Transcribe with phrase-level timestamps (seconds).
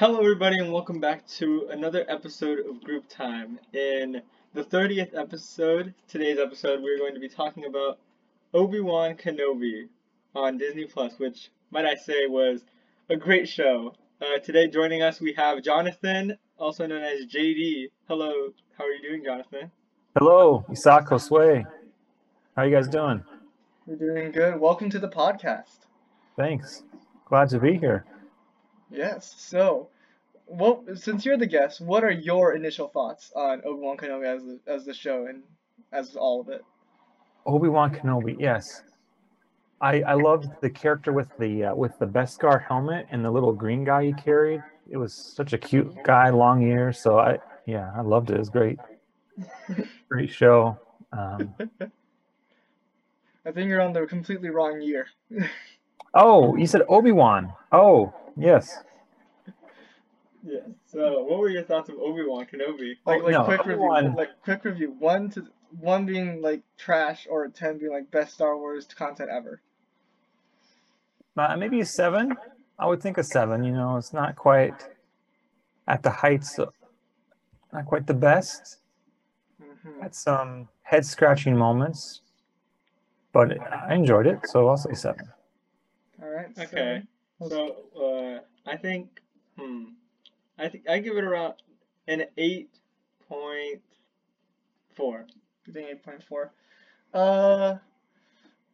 [0.00, 3.58] Hello, everybody, and welcome back to another episode of Group Time.
[3.74, 4.22] In
[4.54, 7.98] the 30th episode, today's episode, we're going to be talking about
[8.54, 9.88] Obi Wan Kenobi
[10.34, 12.64] on Disney Plus, which, might I say, was
[13.10, 13.92] a great show.
[14.22, 17.88] Uh, today, joining us, we have Jonathan, also known as JD.
[18.08, 19.70] Hello, how are you doing, Jonathan?
[20.18, 21.66] Hello, Isaac Josue.
[22.56, 23.22] How are you guys doing?
[23.86, 24.58] We're doing good.
[24.58, 25.80] Welcome to the podcast.
[26.38, 26.84] Thanks.
[27.26, 28.06] Glad to be here.
[28.90, 29.34] Yes.
[29.38, 29.88] So,
[30.46, 34.42] well, since you're the guest, what are your initial thoughts on Obi Wan Kenobi as
[34.42, 35.42] the, as the show and
[35.92, 36.64] as all of it?
[37.46, 38.82] Obi Wan Kenobi, yes.
[39.80, 43.52] I I loved the character with the uh, with the Beskar helmet and the little
[43.52, 44.62] green guy he carried.
[44.90, 46.98] It was such a cute guy, long ears.
[46.98, 48.34] So I yeah, I loved it.
[48.34, 48.78] It was great.
[50.08, 50.78] great show.
[51.12, 51.54] Um,
[53.46, 55.06] I think you're on the completely wrong year.
[56.14, 57.52] oh, you said Obi Wan.
[57.72, 58.78] Oh, yes.
[60.42, 60.60] Yeah.
[60.86, 62.96] So, what were your thoughts of Obi Wan Kenobi?
[63.04, 63.74] Like, Oh, like no, quick review.
[63.90, 64.96] Obi-Wan- Like quick review.
[64.98, 65.46] One to
[65.78, 69.60] one being like trash, or ten being like best Star Wars content ever.
[71.36, 72.36] Uh, maybe a seven.
[72.78, 73.64] I would think a seven.
[73.64, 74.88] You know, it's not quite
[75.86, 76.58] at the heights.
[76.58, 76.72] Of,
[77.72, 78.78] not quite the best.
[79.60, 82.22] hmm Had some head scratching moments,
[83.32, 85.28] but I enjoyed it, so I'll say seven.
[86.22, 86.54] All right.
[86.56, 87.02] so- Okay.
[87.48, 89.20] So, uh, I think,
[89.58, 89.84] hmm,
[90.58, 91.54] I think I give it around
[92.06, 92.70] an eight
[93.28, 93.80] point
[94.94, 95.26] four.
[95.66, 96.52] You think eight point four?
[97.14, 97.78] Uh,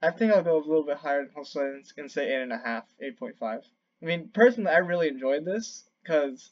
[0.02, 2.58] I think I'll go a little bit higher also and, and say eight and a
[2.58, 3.62] half, eight point five.
[4.02, 6.50] I mean, personally, I really enjoyed this because,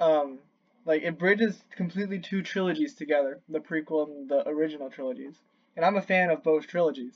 [0.00, 0.40] um,
[0.84, 5.36] like it bridges completely two trilogies together, the prequel and the original trilogies,
[5.76, 7.14] and I'm a fan of both trilogies,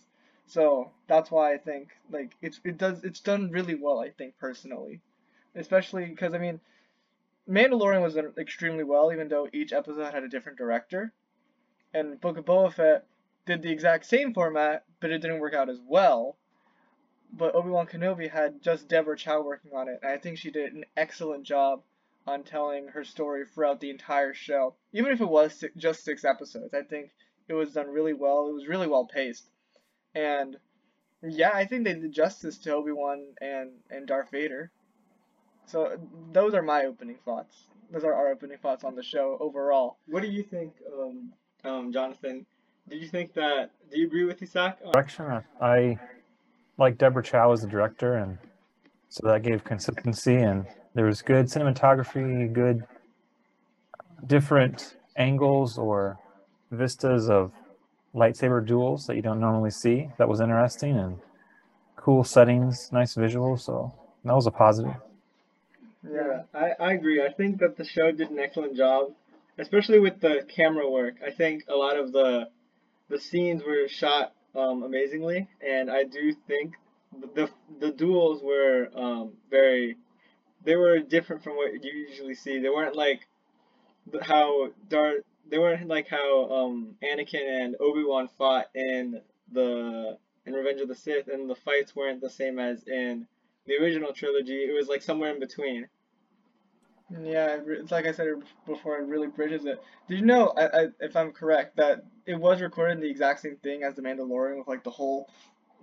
[0.53, 4.01] so that's why I think like it's it does it's done really well.
[4.01, 5.01] I think personally,
[5.55, 6.61] especially because I mean,
[7.49, 11.13] Mandalorian was done extremely well, even though each episode had a different director
[11.95, 13.07] and Book of Boba Fett
[13.47, 16.37] did the exact same format, but it didn't work out as well.
[17.33, 20.51] But Obi Wan Kenobi had just Deborah Chow working on it, and I think she
[20.51, 21.83] did an excellent job
[22.27, 24.75] on telling her story throughout the entire show.
[24.93, 27.11] Even if it was just six episodes, I think
[27.49, 28.49] it was done really well.
[28.49, 29.49] It was really well paced,
[30.15, 30.57] and
[31.23, 34.71] yeah, I think they did justice to Obi Wan and and Darth Vader.
[35.67, 35.97] So
[36.33, 37.69] those are my opening thoughts.
[37.93, 39.99] Those are our opening thoughts on the show overall.
[40.07, 41.33] What do you think, um,
[41.65, 42.47] um, Jonathan?
[42.89, 43.71] Did you think that?
[43.91, 44.79] Do you agree with Isaac?
[44.93, 45.99] Direction, I- I
[46.79, 48.39] like Deborah Chow as the director, and
[49.09, 52.85] so that gave consistency, and there was good cinematography, good
[54.27, 56.19] different angles or
[56.71, 57.53] vistas of
[58.15, 60.11] lightsaber duels that you don't normally see.
[60.19, 61.19] That was interesting and
[61.97, 63.61] cool settings, nice visuals.
[63.61, 63.93] So
[64.25, 64.95] that was a positive.
[66.09, 67.25] Yeah, I, I agree.
[67.25, 69.13] I think that the show did an excellent job,
[69.59, 71.15] especially with the camera work.
[71.25, 72.49] I think a lot of the
[73.09, 76.75] the scenes were shot um, amazingly, and I do think
[77.35, 77.49] the
[77.79, 79.97] the duels were um, very
[80.65, 82.59] they were different from what you usually see.
[82.59, 83.27] They weren't like
[84.23, 89.21] how Darth they weren't like how um, Anakin and Obi Wan fought in
[89.51, 93.27] the in Revenge of the Sith, and the fights weren't the same as in
[93.67, 94.65] the original trilogy.
[94.65, 95.89] It was like somewhere in between.
[97.21, 98.29] Yeah, it's like I said
[98.67, 99.83] before, it really bridges it.
[100.09, 103.41] Did you know, I, I, if I'm correct, that it was recorded in the exact
[103.41, 105.29] same thing as The Mandalorian with like the whole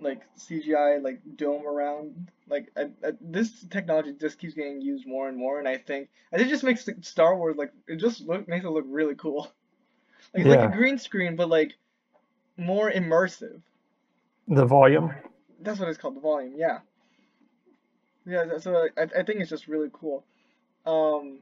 [0.00, 2.30] like CGI like dome around?
[2.48, 6.08] Like I, I, this technology just keeps getting used more and more, and I think
[6.32, 9.50] and it just makes Star Wars like it just look makes it look really cool.
[10.34, 11.72] Like it's like a green screen, but like
[12.56, 13.62] more immersive.
[14.46, 15.12] The volume.
[15.60, 16.52] That's what it's called, the volume.
[16.56, 16.80] Yeah.
[18.26, 18.58] Yeah.
[18.58, 20.24] So I, I think it's just really cool.
[20.86, 21.40] Um,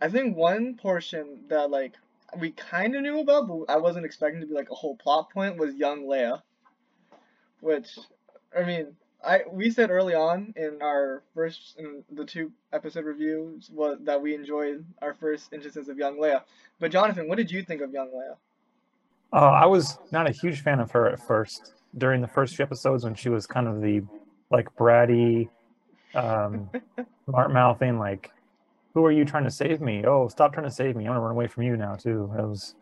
[0.00, 1.94] I think one portion that like
[2.38, 5.30] we kind of knew about, but I wasn't expecting to be like a whole plot
[5.30, 6.42] point was young Leia,
[7.60, 7.98] which
[8.56, 8.88] I mean,
[9.24, 14.20] I we said early on in our first in the two episode reviews was that
[14.20, 16.42] we enjoyed our first instances of young Leia.
[16.78, 18.36] But Jonathan, what did you think of young Leia?
[19.32, 21.74] Uh, I was not a huge fan of her at first.
[21.98, 24.02] During the first few episodes, when she was kind of the
[24.50, 25.48] like bratty,
[26.14, 26.70] um,
[27.28, 28.32] smart mouthing, like,
[28.94, 30.04] "Who are you trying to save me?
[30.06, 31.04] Oh, stop trying to save me!
[31.04, 32.74] I'm gonna run away from you now too." It was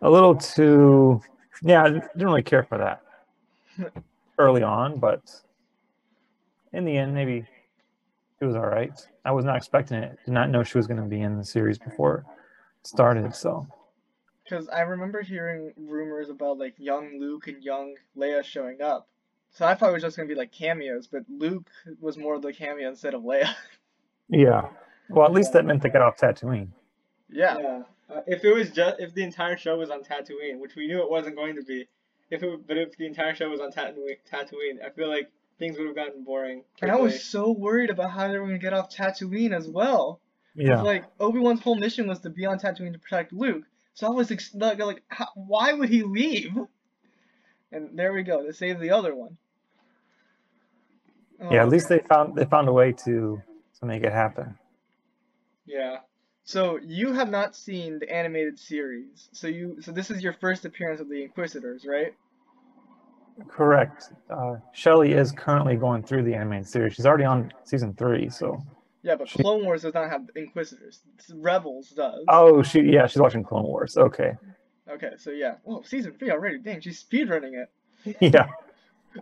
[0.00, 1.20] a little too,
[1.62, 1.84] yeah.
[1.84, 3.02] I didn't really care for that
[4.38, 5.22] early on, but
[6.72, 7.46] in the end, maybe
[8.40, 8.92] it was all right.
[9.24, 10.18] I was not expecting it.
[10.24, 12.24] Did not know she was going to be in the series before
[12.80, 13.34] it started.
[13.34, 13.66] So
[14.44, 19.08] Because I remember hearing rumors about like young Luke and young Leia showing up.
[19.50, 21.68] So I thought it was just gonna be like cameos, but Luke
[22.00, 23.48] was more of the cameo instead of Leia.
[24.28, 24.68] yeah,
[25.08, 26.68] Well, at least that meant they got off Tatooine.
[27.30, 27.58] Yeah.
[27.58, 27.82] Yeah.
[28.14, 31.02] Uh, if it was just if the entire show was on Tatooine, which we knew
[31.02, 31.88] it wasn't going to be,
[32.30, 35.76] if it but if the entire show was on Tatooine, Tatooine, I feel like things
[35.78, 36.64] would have gotten boring.
[36.80, 40.20] And I was so worried about how they were gonna get off Tatooine as well.
[40.54, 40.82] Yeah.
[40.82, 43.64] Like Obi Wan's whole mission was to be on Tatooine to protect Luke.
[43.94, 46.56] So I was ex- like, like how, why would he leave?
[47.72, 48.44] And there we go.
[48.44, 49.36] They saved the other one.
[51.40, 53.42] Yeah, Oh, at um, least they found they found a way to
[53.80, 54.56] to make it happen.
[55.66, 55.98] Yeah.
[56.48, 59.28] So you have not seen the animated series.
[59.32, 62.14] So you so this is your first appearance of the Inquisitors, right?
[63.48, 64.14] Correct.
[64.30, 66.94] Uh, Shelley is currently going through the animated series.
[66.94, 68.64] She's already on season three, so.
[69.02, 71.00] Yeah, but She- Clone Wars does not have Inquisitors.
[71.34, 72.24] Rebels does.
[72.28, 73.98] Oh, she yeah, she's watching Clone Wars.
[73.98, 74.32] Okay.
[74.88, 75.56] Okay, so yeah.
[75.66, 76.60] Oh, season three already.
[76.60, 78.16] Dang, she's speedrunning it.
[78.22, 78.46] Yeah.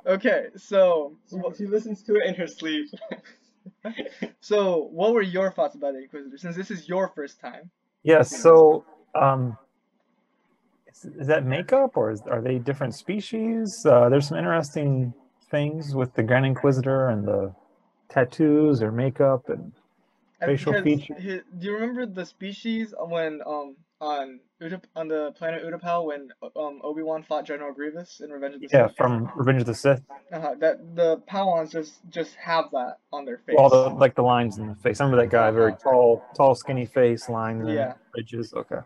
[0.06, 2.86] Okay, so She, she listens to it in her sleep.
[4.40, 7.70] so what were your thoughts about the Inquisitor Since this is your first time.
[8.02, 8.40] Yes.
[8.40, 8.84] So,
[9.20, 9.56] um,
[10.88, 13.84] is, is that makeup or is, are they different species?
[13.84, 15.12] Uh, there's some interesting
[15.50, 17.54] things with the Grand Inquisitor and the
[18.08, 19.72] tattoos or makeup and
[20.40, 21.16] And Facial features.
[21.16, 21.44] feature.
[21.58, 24.40] do you remember the species when um on
[24.94, 28.68] On the planet Utapau when um Obi Wan fought General Grievous in Revenge of the
[28.72, 28.96] yeah, Sith?
[28.96, 30.00] from Revenge of the Sith.
[30.32, 33.56] Uh-huh, that the Pau'ans just just have that on their face.
[33.58, 34.98] All the like the lines in the face.
[34.98, 37.94] I remember that guy, very tall, tall, skinny face, lines and Yeah.
[38.16, 38.54] ridges.
[38.54, 38.78] Okay.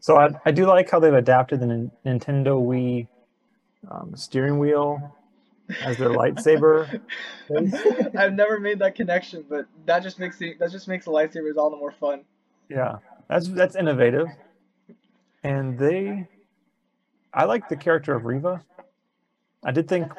[0.00, 3.06] So I, I do like how they've adapted the Nin- Nintendo Wii
[3.90, 5.14] um, steering wheel
[5.84, 7.00] as their lightsaber.
[8.18, 11.56] I've never made that connection, but that just makes the that just makes the lightsabers
[11.58, 12.24] all the more fun.
[12.70, 12.96] Yeah,
[13.28, 14.28] that's that's innovative,
[15.42, 16.28] and they,
[17.32, 18.62] I like the character of Reva.
[19.64, 20.12] I did think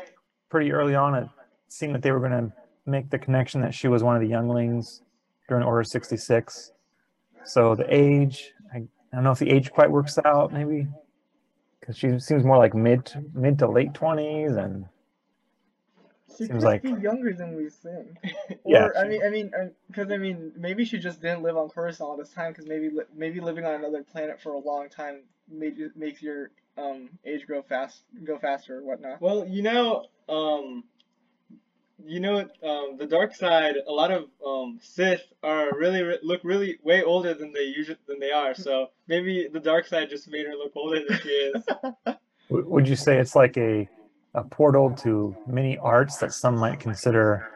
[0.49, 1.27] pretty early on it
[1.67, 2.53] seemed that they were going to
[2.85, 5.01] make the connection that she was one of the younglings
[5.47, 6.71] during Order sixty six.
[7.45, 10.87] So the age, I, I don't know if the age quite works out, maybe,
[11.79, 14.85] because she seems more like mid mid to late twenties, and
[16.29, 18.17] She Seems could like- be younger than we think.
[18.65, 19.51] Yeah, Or I mean, I mean,
[19.87, 22.51] because I mean, maybe she just didn't live on Coruscant all this time.
[22.51, 26.51] Because maybe li- maybe living on another planet for a long time made makes your
[26.77, 29.19] um age grow fast go faster or whatnot.
[29.21, 30.83] Well, you know, um,
[32.05, 33.75] you know, um, the dark side.
[33.87, 37.97] A lot of um, Sith are really re- look really way older than they usually
[38.07, 38.53] than they are.
[38.53, 41.63] So maybe the dark side just made her look older than she is.
[42.49, 43.87] Would you say it's like a
[44.39, 47.49] a portal to many arts that some might consider?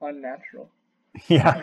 [0.00, 0.68] Unnatural.
[1.28, 1.60] Yeah.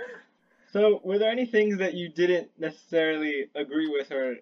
[0.72, 4.36] so, were there any things that you didn't necessarily agree with or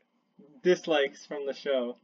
[0.62, 1.96] dislikes from the show?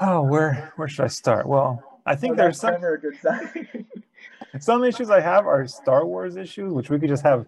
[0.00, 1.46] Oh, where where should I start?
[1.46, 3.86] Well, I think Well, there's some never a good sign.
[4.58, 7.46] some issues I have are Star Wars issues, which we could just have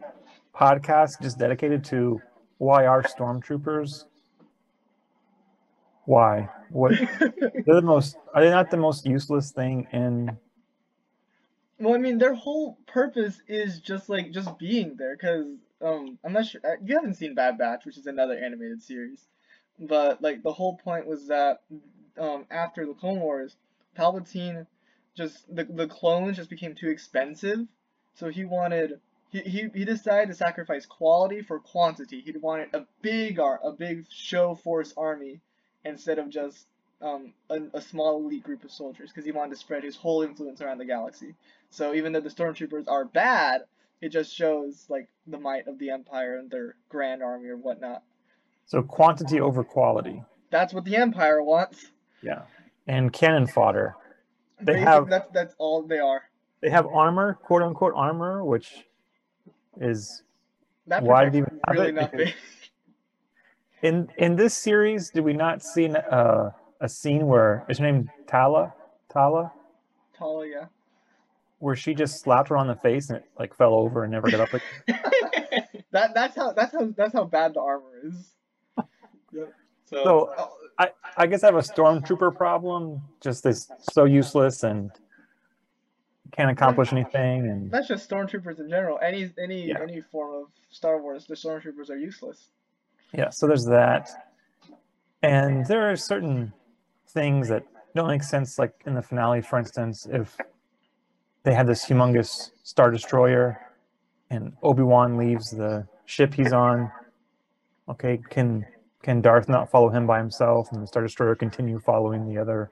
[0.55, 2.23] podcasts just dedicated to
[2.59, 4.05] why are stormtroopers?
[6.07, 6.49] Why?
[6.71, 10.39] What they're the most are they not the most useless thing in
[11.79, 15.15] well, I mean, their whole purpose is just like just being there.
[15.15, 15.47] Because
[15.83, 19.27] um, I'm not sure you haven't seen Bad Batch, which is another animated series,
[19.79, 21.63] but like the whole point was that
[22.19, 23.57] um after the Clone Wars,
[23.99, 24.67] Palpatine
[25.17, 27.67] just the the clones just became too expensive,
[28.15, 29.01] so he wanted.
[29.29, 32.21] He, he, he decided to sacrifice quality for quantity.
[32.21, 35.41] He wanted a big ar- a big show force army
[35.87, 36.67] instead of just
[37.01, 40.23] um, a, a small elite group of soldiers because he wanted to spread his whole
[40.23, 41.35] influence around the galaxy.
[41.71, 43.63] So even though the stormtroopers are bad,
[44.01, 48.03] it just shows like the might of the empire and their grand army or whatnot.
[48.67, 50.23] so quantity over quality.
[50.51, 51.87] That's what the empire wants.
[52.23, 52.43] Yeah.
[52.87, 53.95] And cannon fodder.
[54.61, 56.23] They have- that's that's all they are.
[56.63, 58.87] They have armor, quote unquote armor, which
[59.81, 60.23] is
[60.87, 61.95] That Why do you have really it?
[61.95, 62.33] nothing.
[63.87, 65.11] In in this series.
[65.11, 66.51] Did we not see an, uh,
[66.81, 68.75] a scene where is her name Tala?
[69.13, 69.53] Tala?
[70.19, 70.65] Tala, yeah.
[71.61, 74.29] where she just slapped her on the face and it like fell over and never
[74.31, 75.01] got up again.
[75.93, 78.33] That that's how that's how that's how bad the armor is.
[79.33, 79.49] So,
[79.87, 83.01] So Oh, I, I guess I have a stormtrooper problem.
[83.23, 84.91] Just this so useless and
[86.33, 87.47] can't accomplish anything.
[87.49, 88.99] And that's just stormtroopers in general.
[89.01, 89.81] Any any Yeah.
[89.81, 92.49] any form of Star Wars, the stormtroopers are useless.
[93.13, 94.09] Yeah, so there's that.
[95.23, 96.53] And there are certain
[97.09, 100.37] things that don't make sense, like in the finale, for instance, if
[101.45, 103.59] they had this humongous star destroyer
[104.31, 106.91] and Obi-Wan leaves the ship he's on.
[107.89, 108.67] Okay, can
[109.03, 112.71] can Darth not follow him by himself and the star destroyer continue following the other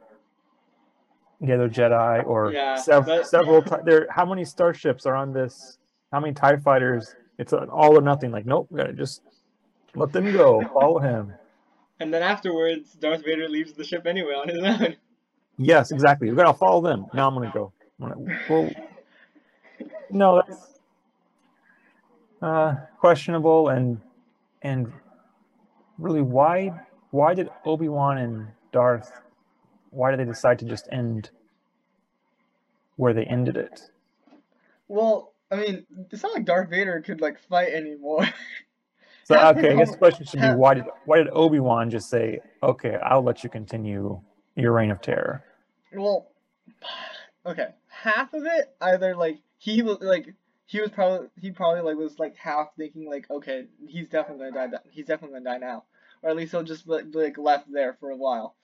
[1.41, 5.33] the other Jedi or Yeah, sev- that- several ti- there how many starships are on
[5.33, 5.79] this
[6.13, 7.15] how many Tie Fighters?
[7.39, 8.31] It's an all or nothing.
[8.33, 9.23] Like, nope, we gotta just
[9.95, 10.63] let them go.
[10.73, 11.33] Follow him.
[12.01, 14.97] And then afterwards, Darth Vader leaves the ship anyway on his own.
[15.57, 16.31] Yes, exactly.
[16.31, 17.07] We gotta follow them.
[17.15, 17.73] Now I'm gonna go.
[18.01, 18.71] I'm gonna, well,
[20.11, 20.81] no, that's
[22.43, 24.01] uh, questionable and
[24.63, 24.93] and
[25.99, 26.73] really why
[27.11, 29.13] why did Obi Wan and Darth
[29.91, 31.31] why did they decide to just end
[32.97, 33.91] where they ended it?
[34.89, 38.27] Well, I mean, it's not like Darth Vader could like fight anymore.
[39.25, 42.11] So okay, I guess the question should be why did why did Obi Wan just
[42.11, 44.21] say, "Okay, I'll let you continue
[44.55, 45.45] your reign of terror"?
[45.93, 46.29] Well,
[47.47, 50.35] okay, half of it either like he was like
[50.67, 54.71] he was probably he probably like was like half thinking like okay he's definitely gonna
[54.71, 55.85] die he's definitely gonna die now
[56.25, 58.57] or at least he'll just like, like left there for a while.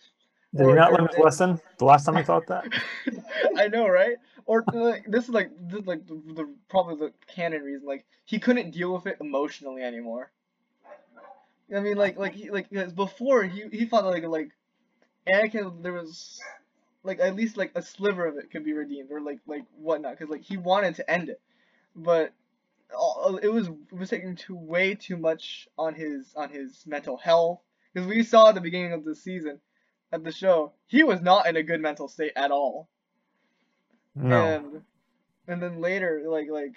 [0.56, 2.64] Did or, he not learn his lesson the last time he thought that?
[3.56, 4.16] I know, right?
[4.46, 8.04] Or like this is like this is like the, the probably the canon reason like
[8.24, 10.32] he couldn't deal with it emotionally anymore.
[11.74, 14.50] I mean, like, like, he, like, before he he thought like like
[15.28, 16.40] Anakin there was
[17.02, 20.18] like at least like a sliver of it could be redeemed or like like whatnot
[20.18, 21.40] because like he wanted to end it,
[21.94, 22.32] but
[22.96, 27.16] uh, it was it was taking too way too much on his on his mental
[27.16, 27.60] health
[27.92, 29.60] because we saw at the beginning of the season
[30.12, 32.88] at the show he was not in a good mental state at all.
[34.14, 34.44] No.
[34.44, 34.82] And
[35.46, 36.74] and then later like like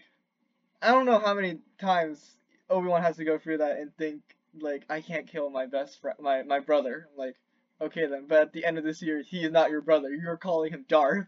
[0.81, 2.35] I don't know how many times
[2.69, 4.21] Obi Wan has to go through that and think
[4.60, 7.07] like I can't kill my best friend, my my brother.
[7.17, 7.36] like,
[7.81, 10.10] okay then, but at the end of this year, he is not your brother.
[10.10, 11.27] You're calling him Darth.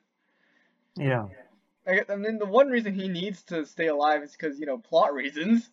[0.96, 1.28] Yeah.
[1.88, 4.78] I, I mean, the one reason he needs to stay alive is because you know
[4.78, 5.70] plot reasons.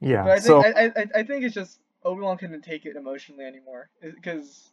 [0.00, 0.24] Yeah.
[0.24, 2.96] But I think so I, I I think it's just Obi Wan couldn't take it
[2.96, 4.70] emotionally anymore because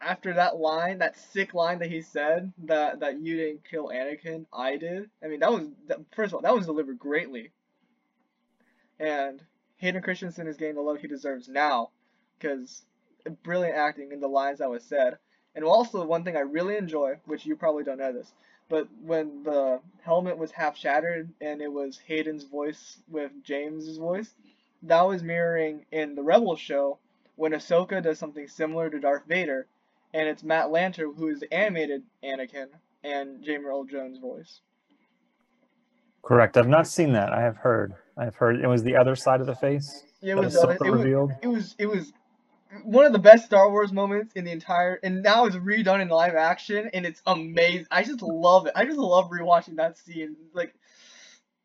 [0.00, 4.46] after that line, that sick line that he said that that you didn't kill Anakin,
[4.52, 5.10] I did.
[5.22, 7.52] I mean, that was that, first of all that was delivered greatly.
[8.98, 9.42] And
[9.82, 11.90] Hayden Christensen is getting the love he deserves now
[12.38, 12.84] because
[13.42, 15.18] brilliant acting in the lines that was said.
[15.56, 18.32] And also one thing I really enjoy, which you probably don't know this,
[18.68, 24.30] but when the helmet was half shattered and it was Hayden's voice with James's voice,
[24.84, 26.98] that was mirroring in the Rebels show
[27.34, 29.66] when Ahsoka does something similar to Darth Vader,
[30.14, 32.68] and it's Matt Lanter who is animated Anakin
[33.02, 34.60] and James Earl Jones' voice.
[36.22, 36.56] Correct.
[36.56, 37.32] I've not seen that.
[37.32, 37.94] I have heard.
[38.16, 40.04] I've heard it was the other side of the face.
[40.20, 41.30] Yeah, it was, was it, revealed.
[41.30, 42.12] Was, it was it was
[42.84, 46.08] one of the best Star Wars moments in the entire, and now it's redone in
[46.08, 47.86] live action, and it's amazing.
[47.90, 48.72] I just love it.
[48.76, 50.36] I just love rewatching that scene.
[50.54, 50.74] Like,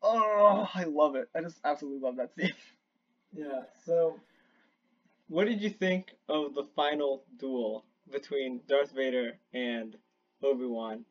[0.02, 1.28] oh, I love it.
[1.34, 2.54] I just absolutely love that scene.
[3.34, 3.62] Yeah.
[3.84, 4.18] So,
[5.28, 9.96] what did you think of the final duel between Darth Vader and
[10.42, 11.04] Obi Wan?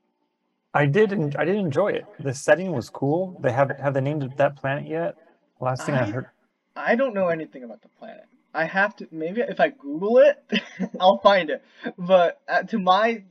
[0.74, 1.36] I did.
[1.36, 2.06] I did enjoy it.
[2.20, 3.40] The setting was cool.
[3.42, 5.16] They have have they named that planet yet?
[5.60, 6.28] Last thing I, I heard.
[6.76, 8.26] I don't know anything about the planet.
[8.54, 10.44] I have to maybe if I Google it,
[11.00, 11.64] I'll find it.
[11.98, 13.24] But uh, to my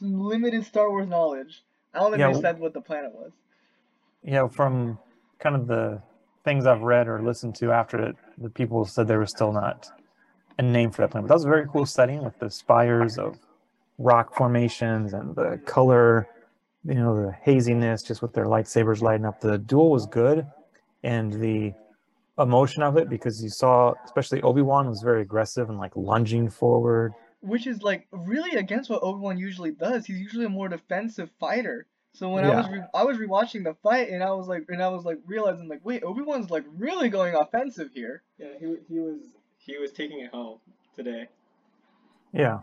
[0.00, 1.62] limited Star Wars knowledge,
[1.94, 3.32] I don't think yeah, they said what the planet was.
[4.22, 4.98] Yeah, from
[5.38, 6.02] kind of the
[6.44, 9.88] things I've read or listened to after it, the people said there was still not
[10.58, 11.28] a name for that planet.
[11.28, 13.38] But that was a very cool setting with the spires of
[13.98, 16.28] rock formations and the color
[16.84, 20.46] you know the haziness just with their lightsabers lighting up the duel was good
[21.06, 21.72] and the
[22.38, 27.14] emotion of it because you saw especially obi-wan was very aggressive and like lunging forward.
[27.40, 30.04] Which is like really against what obi-wan usually does.
[30.04, 31.86] He's usually a more defensive fighter.
[32.12, 32.50] So when yeah.
[32.50, 35.04] i was re- i was rewatching the fight and i was like and i was
[35.04, 38.22] like realizing like wait obi-wan's like really going offensive here.
[38.38, 39.20] Yeah he, he was
[39.58, 40.58] he was taking it home
[40.94, 41.28] today.
[42.32, 42.60] Yeah.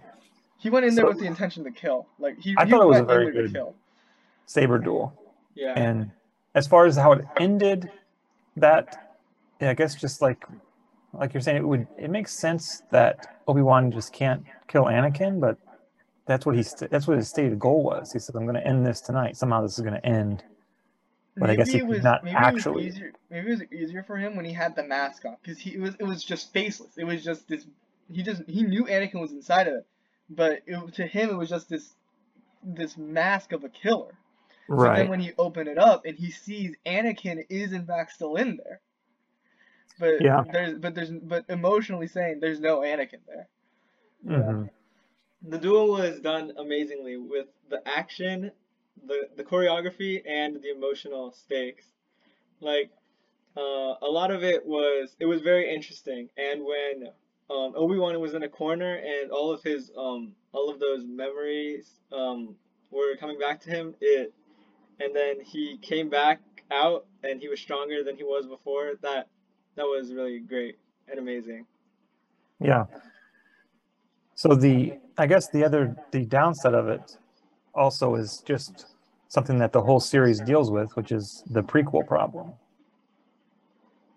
[0.58, 2.08] He went in there with the intention to kill.
[2.20, 3.76] Like he, I he thought it was a very good kill.
[4.46, 5.14] saber duel.
[5.56, 5.74] Yeah.
[5.76, 6.12] And
[6.56, 7.92] as far as how it ended,
[8.58, 9.16] that
[9.62, 10.46] yeah, I guess just like
[11.14, 15.40] like you're saying, it would it makes sense that Obi Wan just can't kill Anakin,
[15.40, 15.58] but
[16.26, 18.12] that's what he's that's what his stated goal was.
[18.12, 19.38] He said, "I'm going to end this tonight.
[19.38, 20.44] Somehow this is going to end."
[21.36, 22.84] But maybe I guess he was, not maybe actually.
[22.84, 25.38] It was easier, maybe it was easier for him when he had the mask on
[25.42, 26.98] because he was it was just faceless.
[26.98, 27.66] It was just this.
[28.12, 29.88] He just he knew Anakin was inside of it,
[30.30, 31.94] but it, to him it was just this
[32.64, 34.14] this mask of a killer.
[34.68, 34.98] Right.
[34.98, 38.36] So then when you open it up and he sees Anakin is in fact still
[38.36, 38.82] in there.
[40.00, 40.44] But yeah.
[40.52, 43.48] there's but there's but emotionally saying there's no Anakin there.
[44.26, 44.66] Mm-hmm.
[45.50, 48.52] The duel was done amazingly with the action,
[49.06, 51.86] the the choreography, and the emotional stakes.
[52.60, 52.92] Like
[53.56, 56.30] uh, a lot of it was it was very interesting.
[56.38, 57.10] And when
[57.50, 61.04] um, Obi Wan was in a corner and all of his um, all of those
[61.06, 62.56] memories um,
[62.90, 64.34] were coming back to him, it
[65.00, 66.40] and then he came back
[66.72, 69.28] out and he was stronger than he was before, that
[69.76, 70.78] that was really great
[71.10, 71.66] and amazing.
[72.60, 72.86] Yeah.
[74.36, 77.18] So the I guess the other the downside of it
[77.76, 78.88] also is just
[79.30, 82.54] something that the whole series deals with, which is the prequel problem.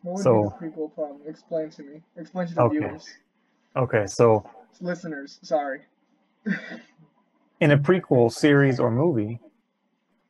[0.03, 1.21] What would So- be the prequel problem?
[1.27, 2.03] Explain to me.
[2.17, 2.79] Explain to the Okay.
[2.79, 3.09] viewers,
[3.77, 4.49] Okay, so
[4.81, 5.39] listeners.
[5.43, 5.83] Sorry.
[7.61, 9.41] in a prequel series or movie,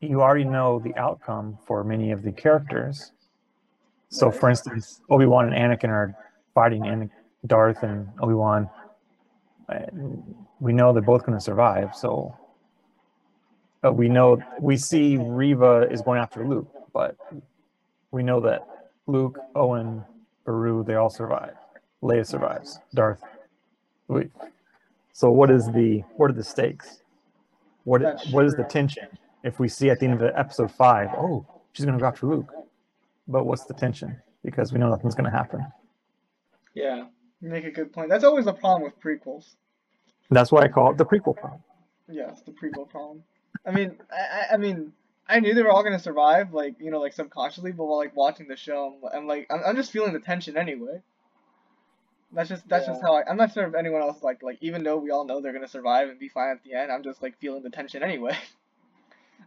[0.00, 3.12] you already know the outcome for many of the characters.
[4.10, 6.14] So, for instance, Obi Wan and Anakin are
[6.54, 7.10] fighting, and
[7.46, 8.70] Darth and Obi Wan.
[10.60, 11.94] We know they're both going to survive.
[11.94, 12.36] So,
[13.82, 17.16] but we know we see Reva is going after Luke, but
[18.10, 18.66] we know that
[19.06, 20.04] Luke, Owen,
[20.44, 21.54] Beru, they all survive.
[22.02, 22.78] Leia survives.
[22.94, 23.22] Darth.
[24.08, 24.28] We,
[25.12, 27.02] so, what is the what are the stakes?
[27.84, 29.08] What That's what is the tension?
[29.46, 32.26] If we see at the end of the episode five, oh, she's gonna go after
[32.26, 32.52] Luke,
[33.28, 34.20] but what's the tension?
[34.44, 35.64] Because we know nothing's gonna happen.
[36.74, 37.06] Yeah.
[37.40, 38.08] You make a good point.
[38.10, 39.54] That's always the problem with prequels.
[40.30, 41.62] That's why I call it the prequel problem.
[42.08, 43.22] Yes, the prequel problem.
[43.64, 44.16] I mean, I,
[44.50, 44.92] I- I mean,
[45.28, 48.16] I knew they were all gonna survive, like you know, like subconsciously, but while like
[48.16, 51.02] watching the show, I'm, I'm like, I'm, I'm just feeling the tension anyway.
[52.32, 53.22] That's just that's just how I.
[53.30, 55.68] I'm not sure if anyone else like like even though we all know they're gonna
[55.68, 58.36] survive and be fine at the end, I'm just like feeling the tension anyway.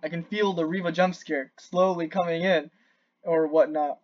[0.03, 2.71] I can feel the Reva jump scare slowly coming in,
[3.23, 3.99] or whatnot.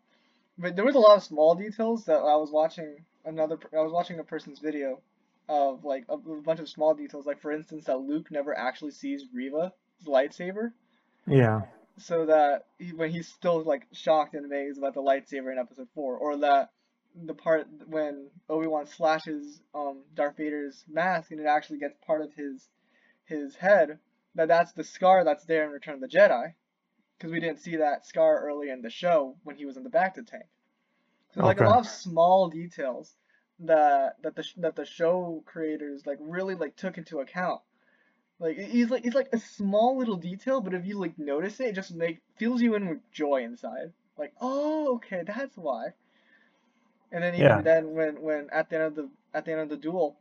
[0.57, 3.57] But there was a lot of small details that I was watching another.
[3.73, 5.01] I was watching a person's video
[5.47, 9.25] of like a, bunch of small details, like for instance that Luke never actually sees
[9.33, 9.71] Reva's
[10.05, 10.71] lightsaber,
[11.27, 11.61] Yeah.
[11.97, 15.87] so that he, when he's still like shocked and amazed about the lightsaber in Episode
[15.93, 16.71] Four, or that
[17.15, 22.21] the part when Obi Wan slashes um Darth Vader's mask and it actually gets part
[22.21, 22.67] of his
[23.25, 23.99] his head,
[24.35, 26.53] that that's the scar that's there in Return of the Jedi,
[27.17, 29.89] because we didn't see that scar early in the show when he was in the
[29.89, 30.45] bacta tank.
[31.33, 33.15] So like a lot of small details
[33.59, 37.61] that that the that the show creators like really like took into account.
[38.39, 41.67] Like he's like he's like a small little detail, but if you like notice it,
[41.67, 43.93] it just make fills you in with joy inside.
[44.17, 45.93] Like oh okay, that's why.
[47.11, 47.61] And then even Yeah.
[47.63, 50.17] then when when at the end of the at the end of the duel,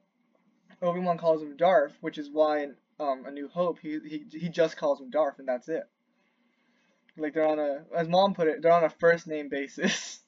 [0.83, 4.25] Obi Wan calls him Darth, which is why in um A New Hope he he
[4.39, 5.85] he just calls him Darth and that's it.
[7.17, 10.21] Like they're on a as mom put it, they're on a first name basis.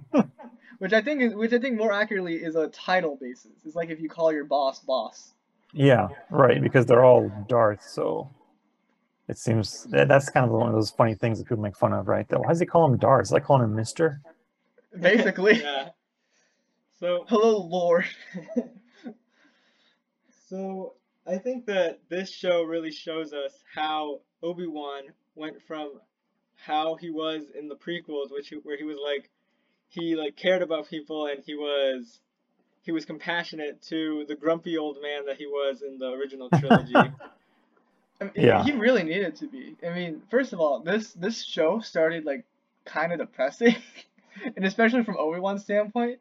[0.78, 3.52] which I think is which I think more accurately is a title basis.
[3.64, 5.32] It's like if you call your boss boss.
[5.72, 6.08] Yeah.
[6.30, 6.62] Right.
[6.62, 8.30] Because they're all Darth, so
[9.28, 12.08] it seems that's kind of one of those funny things that people make fun of,
[12.08, 12.28] right?
[12.28, 13.22] That why does he call him Darth?
[13.22, 14.20] It's like calling him Mister.
[14.98, 15.54] Basically.
[15.62, 15.88] yeah.
[17.00, 18.06] So Hello, Lord.
[20.48, 20.94] So
[21.26, 26.00] I think that this show really shows us how Obi Wan went from
[26.56, 29.30] how he was in the prequels, which he- where he was like
[29.88, 32.20] he like cared about people and he was
[32.82, 36.94] he was compassionate to the grumpy old man that he was in the original trilogy.
[38.20, 38.62] I mean, Yeah.
[38.62, 39.76] He really needed to be.
[39.86, 42.44] I mean, first of all, this this show started like
[42.84, 43.76] kind of depressing,
[44.56, 46.18] and especially from Obi Wan's standpoint,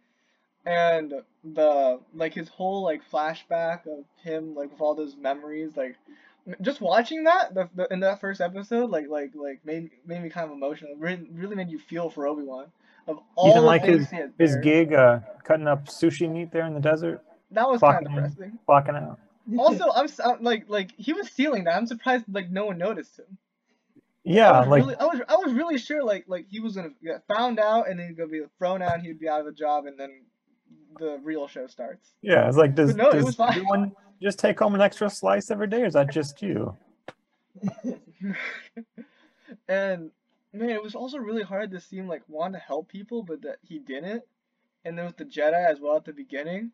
[0.65, 5.95] and the like his whole like flashback of him like with all those memories, like
[6.61, 10.29] just watching that the, the in that first episode, like like like made made me
[10.29, 10.95] kind of emotional.
[10.97, 12.65] Really, really made you feel for Obi Wan
[13.07, 16.65] of all didn't the like his- he His gig, uh, cutting up sushi meat there
[16.65, 17.21] in the desert,
[17.51, 18.23] That was kind of clocking in.
[18.23, 18.59] depressing.
[18.67, 19.19] clocking out.
[19.59, 21.75] Also, I'm, s- I'm like like he was stealing that.
[21.75, 23.37] I'm surprised like no one noticed him.
[24.23, 26.91] Yeah, was like really, I was I was really sure like like he was gonna
[27.03, 29.47] get found out and then he's gonna be thrown out and he'd be out of
[29.47, 30.21] a job and then
[30.99, 32.13] the real show starts.
[32.21, 35.67] yeah, it's like does, no, it does everyone just take home an extra slice every
[35.67, 36.75] day, or is that just you?
[39.67, 40.11] and
[40.53, 43.41] man, it was also really hard to see him like want to help people, but
[43.41, 44.23] that he didn't.
[44.85, 46.71] And then with the Jedi as well at the beginning,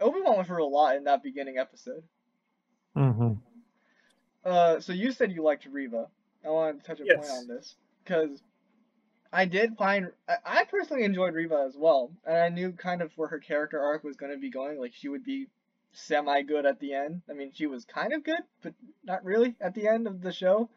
[0.00, 2.02] Obi Wan went through a lot in that beginning episode.
[2.96, 3.32] Mm-hmm.
[4.44, 6.06] Uh, so you said you liked Reva.
[6.44, 8.42] I wanted to touch a point on this because
[9.32, 10.10] I did find
[10.44, 14.02] I, personally enjoyed Reva as well, and I knew kind of where her character arc
[14.02, 14.80] was going to be going.
[14.80, 15.46] Like she would be
[15.92, 17.22] semi good at the end.
[17.30, 20.32] I mean, she was kind of good, but not really at the end of the
[20.32, 20.68] show.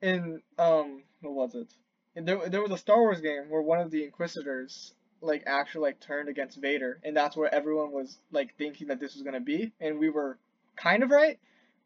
[0.00, 1.72] In um, what was it?
[2.14, 6.00] There there was a Star Wars game where one of the Inquisitors like actually like
[6.00, 9.40] turned against Vader, and that's where everyone was like thinking that this was going to
[9.40, 10.38] be, and we were
[10.76, 11.38] kind of right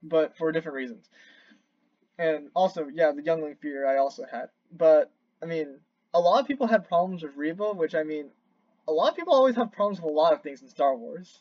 [0.02, 1.08] but for different reasons.
[2.18, 4.48] And also, yeah, the youngling fear I also had.
[4.70, 5.10] But
[5.42, 5.78] I mean,
[6.14, 8.30] a lot of people had problems with Reva, which I mean,
[8.88, 11.38] a lot of people always have problems with a lot of things in Star Wars,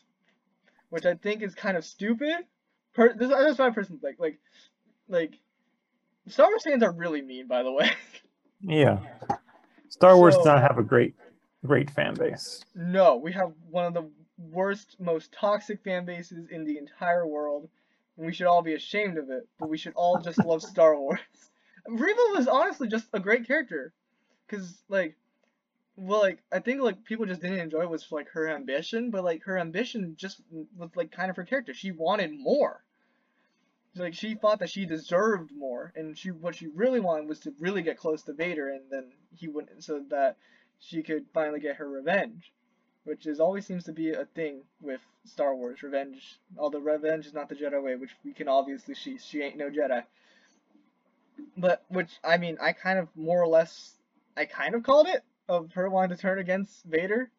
[0.90, 2.36] which I think is kind of stupid.
[2.94, 4.38] Per- this that's my personal like like
[5.08, 5.34] like
[6.28, 7.90] Star Wars fans are really mean, by the way.
[8.62, 8.98] Yeah.
[9.88, 11.14] Star Wars So- does not have a great,
[11.64, 12.62] great fan base.
[12.74, 17.70] no, we have one of the worst, most toxic fan bases in the entire world.
[18.18, 20.94] And we should all be ashamed of it, but we should all just love Star
[20.98, 21.20] Wars.
[21.88, 23.92] Reva was honestly just a great character.
[24.48, 25.16] Cause like
[25.96, 29.44] well like I think like people just didn't enjoy was like her ambition, but like
[29.44, 30.40] her ambition just
[30.76, 31.74] was like kind of her character.
[31.74, 32.82] She wanted more.
[33.96, 37.54] Like she thought that she deserved more, and she what she really wanted was to
[37.58, 40.36] really get close to Vader, and then he wouldn't, so that
[40.78, 42.52] she could finally get her revenge,
[43.04, 46.38] which is always seems to be a thing with Star Wars revenge.
[46.56, 49.70] Although revenge is not the Jedi way, which we can obviously see she ain't no
[49.70, 50.04] Jedi.
[51.56, 53.94] But which I mean, I kind of more or less,
[54.36, 57.30] I kind of called it of her wanting to turn against Vader.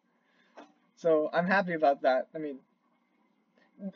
[0.96, 2.28] So I'm happy about that.
[2.34, 2.58] I mean,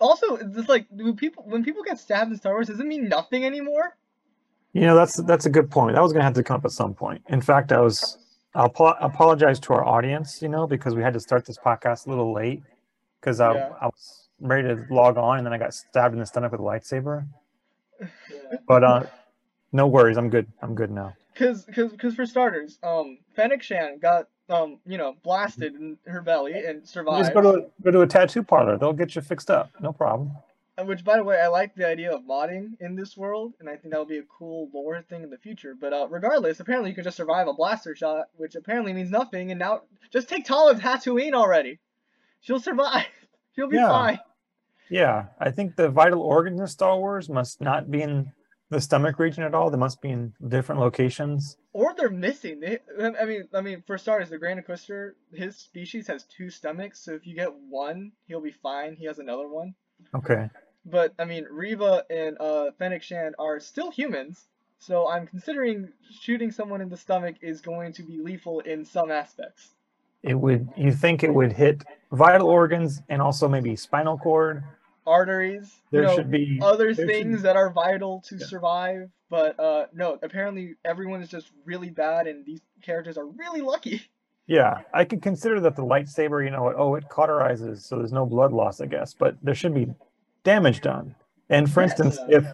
[0.00, 3.08] also it's like do people when people get stabbed in Star Wars, does it mean
[3.08, 3.96] nothing anymore?
[4.72, 5.94] You know, that's that's a good point.
[5.94, 7.22] That was going to have to come up at some point.
[7.28, 8.18] In fact, I was.
[8.54, 12.06] I'll apo- apologize to our audience, you know, because we had to start this podcast
[12.06, 12.62] a little late
[13.20, 13.72] because I, Yeah.
[13.82, 16.60] I was ready to log on and then I got stabbed in the stomach with
[16.60, 17.26] a lightsaber.
[18.00, 18.06] Yeah.
[18.66, 19.02] But uh,
[19.76, 20.46] no worries, I'm good.
[20.62, 21.14] I'm good now.
[21.36, 26.22] Cause, cause, cause for starters, um, Fennec Shand got um, you know, blasted in her
[26.22, 27.24] belly and survived.
[27.24, 28.78] just go to a, go to a tattoo parlor.
[28.78, 29.70] They'll get you fixed up.
[29.80, 30.30] No problem.
[30.78, 33.76] Which, by the way, I like the idea of modding in this world, and I
[33.76, 35.74] think that would be a cool lore thing in the future.
[35.78, 39.50] But uh, regardless, apparently you can just survive a blaster shot, which apparently means nothing.
[39.50, 41.78] And now, just take Tala to Tatooine already.
[42.40, 43.06] She'll survive.
[43.56, 43.88] She'll be Yeah.
[43.88, 44.18] fine.
[44.90, 48.30] Yeah, I think the vital organs in Star Wars must not be in
[48.70, 49.70] the stomach region at all.
[49.70, 51.56] They must be in different locations.
[51.72, 52.60] Or they're missing.
[52.60, 54.62] They, I mean, I mean, for starters, the Grand
[55.32, 58.96] his species has two stomachs, so if you get one, he'll be fine.
[58.96, 59.74] He has another one.
[60.14, 60.50] Okay.
[60.84, 64.46] But I mean, Reva and uh, Fennec Shand are still humans,
[64.78, 65.88] so I'm considering
[66.20, 69.70] shooting someone in the stomach is going to be lethal in some aspects.
[70.22, 70.68] It would.
[70.76, 74.64] You think it would hit vital organs and also maybe spinal cord?
[75.06, 78.46] Arteries, There you know, should be other things that are vital to Yeah.
[78.46, 79.10] survive.
[79.28, 84.02] But uh, no, apparently everyone is just really bad, and these characters are really lucky.
[84.46, 88.24] Yeah, I could consider that the lightsaber, you know, oh, it cauterizes, so there's no
[88.24, 89.88] blood loss, I guess, but there should be
[90.44, 91.16] damage done.
[91.50, 91.98] And for Yes.
[91.98, 92.52] instance, if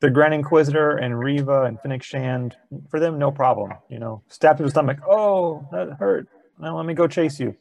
[0.00, 2.56] the Grand Inquisitor and Reva and Fennec Shand,
[2.88, 3.72] for them, no problem.
[3.88, 4.98] You know, stab to the stomach.
[5.06, 6.28] Oh, that hurt.
[6.58, 7.56] Now let me go chase you.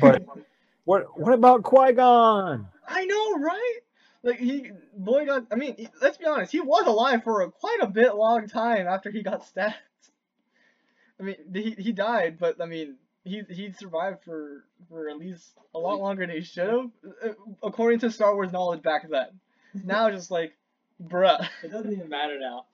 [0.00, 0.22] But
[0.84, 2.68] what what about Qui Gon?
[2.90, 3.78] I know, right?
[4.22, 5.46] Like he, boy got.
[5.50, 6.52] I mean, he- let's be honest.
[6.52, 9.74] He was alive for a, quite a bit long time after he got stabbed.
[11.20, 15.52] I mean, he he died, but I mean, he he survived for for at least
[15.74, 16.90] a lot longer than he should have,
[17.24, 19.28] uh, according to Star Wars knowledge back then.
[19.84, 20.52] Now, just like,
[21.00, 22.64] bruh, It doesn't even matter now.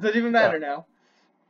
[0.00, 0.86] doesn't even matter now.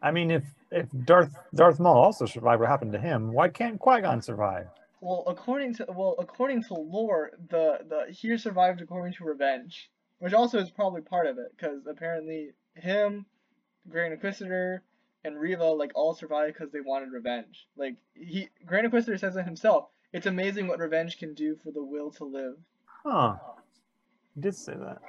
[0.02, 3.78] I mean, if if Darth Darth Maul also survived what happened to him, why can't
[3.78, 4.66] Qui Gon survive?
[5.04, 10.32] Well, according to well, according to lore, the the he survived according to revenge, which
[10.32, 13.26] also is probably part of it, because apparently him,
[13.86, 14.82] Grand Inquisitor,
[15.22, 17.66] and Reva like all survived because they wanted revenge.
[17.76, 19.88] Like he, Grand Inquisitor says it himself.
[20.14, 22.54] It's amazing what revenge can do for the will to live.
[22.86, 23.34] Huh?
[24.34, 25.02] He did say that.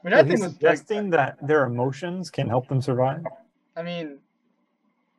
[0.00, 3.24] Which I Are think he's was suggesting that their emotions can help them survive?
[3.76, 4.20] I mean,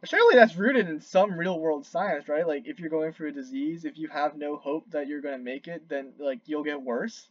[0.05, 2.47] surely that's rooted in some real world science, right?
[2.47, 5.37] Like if you're going through a disease, if you have no hope that you're gonna
[5.39, 7.27] make it, then like you'll get worse.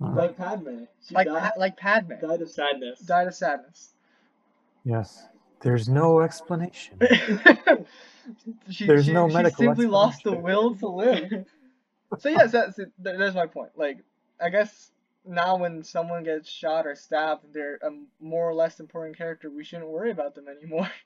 [0.00, 0.84] Like Padme.
[1.06, 3.00] She Like died, Pa- like Padme died of sadness.
[3.00, 3.92] died of sadness.
[4.84, 5.26] Yes.
[5.60, 6.98] There's no explanation.
[8.70, 11.46] she, There's she, no she simply lost the will to live.
[12.18, 12.92] so yes, that's it.
[12.98, 13.70] There's my point.
[13.76, 13.98] Like,
[14.40, 14.92] I guess
[15.26, 19.50] now when someone gets shot or stabbed, they're a more or less important character.
[19.50, 20.88] We shouldn't worry about them anymore.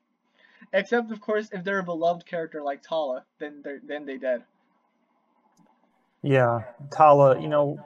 [0.72, 4.42] Except of course, if they're a beloved character like Tala, then they're then they dead.
[6.22, 7.79] Yeah, Tala, you know,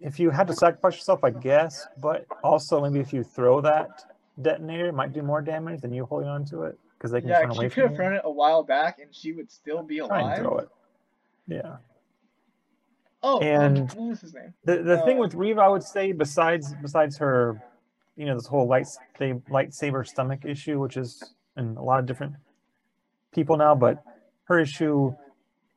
[0.00, 3.88] if you had to sacrifice yourself, I guess, but also maybe if you throw that
[4.42, 7.30] detonator, it might do more damage than you holding on to it because they can
[7.30, 9.50] Yeah, run away she from could have thrown it a while back, and she would
[9.50, 10.38] still be Try and alive.
[10.38, 10.68] throw it.
[11.46, 11.76] Yeah.
[13.22, 14.52] Oh, um, And- what was his name?
[14.64, 17.62] The the thing Uh, with Reva, I would say, besides besides her,
[18.16, 18.86] you know, this whole light
[19.18, 22.34] lightsaber stomach issue, which is in a lot of different
[23.32, 24.02] people now, but
[24.44, 25.14] her issue,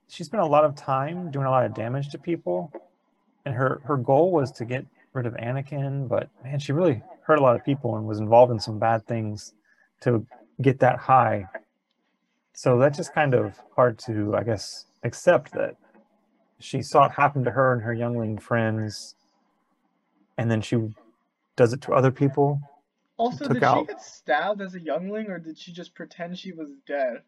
[0.07, 2.71] she spent a lot of time doing a lot of damage to people,
[3.45, 7.39] and her her goal was to get rid of Anakin, but man, she really hurt
[7.39, 9.53] a lot of people and was involved in some bad things
[10.01, 10.25] to
[10.61, 11.45] get that high.
[12.53, 15.75] So that's just kind of hard to, I guess, accept that
[16.59, 19.15] she saw it happen to her and her youngling friends,
[20.37, 20.77] and then she
[21.55, 22.61] does it to other people.
[23.17, 26.51] Also, did out- she get stabbed as a youngling, or did she just pretend she
[26.51, 27.21] was dead?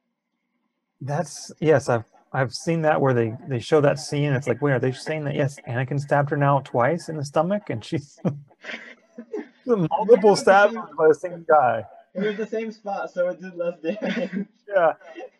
[1.01, 4.33] That's yes, I've I've seen that where they they show that scene.
[4.33, 7.25] It's like, wait, are they saying that yes, Anakin stabbed her now twice in the
[7.25, 8.19] stomach, and she's
[9.65, 11.83] multiple stabs by the same guy.
[12.13, 14.47] It was the same spot, so it did less damage.
[14.67, 14.93] Yeah,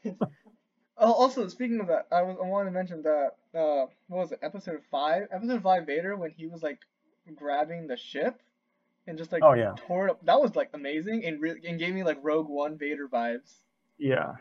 [1.02, 4.32] Oh, also, speaking of that, I was I wanted to mention that uh, what was
[4.34, 4.40] it?
[4.42, 6.80] Episode five, episode five, Vader when he was like
[7.36, 8.42] grabbing the ship
[9.10, 9.74] and just like Oh, yeah.
[9.88, 10.26] tore it up.
[10.26, 13.56] That was like amazing and really and gave me like Rogue One Vader vibes.
[13.98, 14.36] yeah,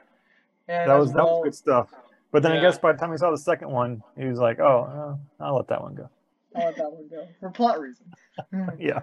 [0.68, 1.88] And that as was that was good stuff.
[2.30, 4.60] But then I guess by the time we saw the second one, he was like,
[4.60, 6.10] oh, uh, I'll let that one go.
[6.54, 8.12] I'll let that one go for plot reasons.
[8.78, 9.00] Yeah,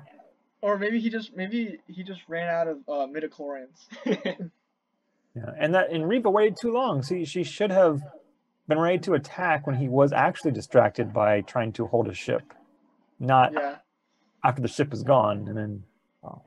[0.61, 3.85] or maybe he just maybe he just ran out of uh, midichlorians.
[5.35, 7.01] yeah, and that and Reva waited too long.
[7.03, 8.01] See, she should have
[8.67, 12.41] been ready to attack when he was actually distracted by trying to hold a ship,
[13.19, 13.75] not Yeah.
[14.45, 15.83] After the ship is gone and then.
[16.23, 16.41] Oh.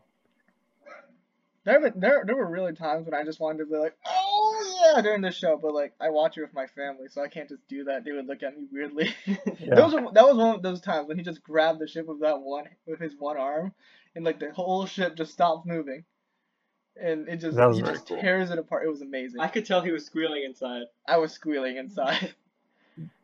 [1.65, 4.93] There, were- there, there were really times when I just wanted to be like, oh
[4.95, 7.49] yeah, during the show, but like I watch it with my family, so I can't
[7.49, 8.05] just do that.
[8.05, 9.15] They would look at me weirdly.
[9.61, 9.75] Yeah.
[9.75, 12.21] Those were, that was one of those times when he just grabbed the ship with
[12.21, 13.75] that one with his one arm,
[14.15, 16.05] and like the whole ship just stopped moving,
[17.01, 18.21] and it just he just cool.
[18.21, 18.85] tears it apart.
[18.85, 19.41] It was amazing.
[19.41, 20.85] I I, could tell he was squealing inside.
[21.07, 22.35] I was squealing inside.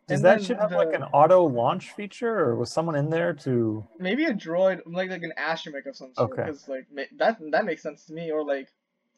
[0.06, 3.32] Does And that ship have like an auto launch feature, or was someone in there
[3.32, 3.86] to?
[3.98, 6.42] Maybe a droid, like like an astromech of some sort, Okay.
[6.44, 6.86] because like
[7.16, 8.30] that that makes sense to me.
[8.30, 8.68] Or like,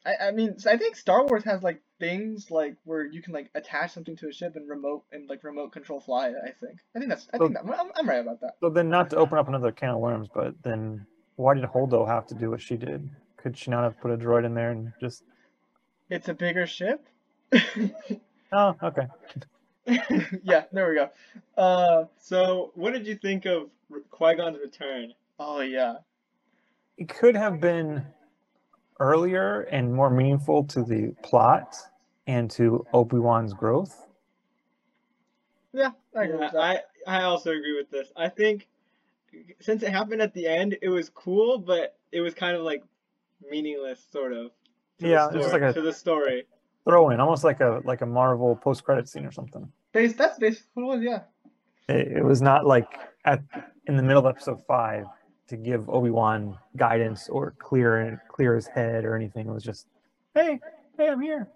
[0.05, 3.49] I I mean I think Star Wars has like things like where you can like
[3.53, 6.35] attach something to a ship and remote and like remote control fly it.
[6.41, 8.53] I think I think that's I think that, I'm, I'm right about that.
[8.61, 12.07] So then, not to open up another can of worms, but then why did Holdo
[12.07, 13.09] have to do what she did?
[13.35, 15.23] Could she not have put a droid in there and just?
[16.09, 17.05] It's a bigger ship.
[18.49, 19.07] Oh, okay.
[20.43, 21.09] yeah, there we go.
[21.57, 23.69] Uh So, what did you think of
[24.11, 25.13] Qui Gon's return?
[25.39, 25.95] oh yeah.
[26.97, 28.05] It could have been
[28.99, 31.75] earlier and more meaningful to the plot
[32.25, 34.07] and to Obi Wan's growth.
[35.73, 36.51] Yeah, I agree Yeah.
[36.55, 38.11] I I also agree with this.
[38.17, 38.67] I think
[39.59, 42.83] since it happened at the end, it was cool, but it was kind of like
[43.49, 44.51] meaningless, sort of.
[44.99, 46.47] To Yeah, the it's just story, like a- to the story.
[46.87, 49.69] Throw in almost like a like a Marvel post credit scene or something.
[49.91, 51.93] Base, that's basically what it was, yeah.
[51.93, 52.87] It, it was not like
[53.25, 53.41] at
[53.87, 55.05] in the middle of episode five
[55.49, 59.47] to give Obi Wan guidance or clear clear his head or anything.
[59.47, 59.87] It was just,
[60.33, 60.59] hey,
[60.97, 61.49] hey, I'm here.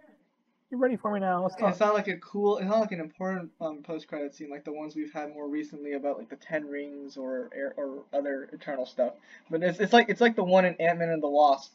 [0.70, 1.44] You're ready for me now.
[1.44, 1.72] Let's talk.
[1.72, 4.72] It's not like a cool, it's not like an important um, post-credit scene like the
[4.72, 8.86] ones we've had more recently about like the Ten Rings or air- or other Eternal
[8.86, 9.14] stuff.
[9.50, 11.74] But it's it's like it's like the one in Ant Man and the Wasp,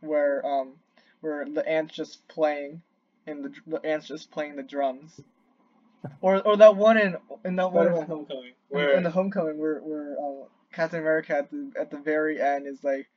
[0.00, 0.72] where um
[1.20, 2.80] where the ant's just playing,
[3.30, 5.20] and the the ant's just playing the drums,
[6.20, 9.78] or or that one in in that one in, Homecoming, where in the Homecoming where
[9.80, 13.08] where uh, Captain America at the at the very end is like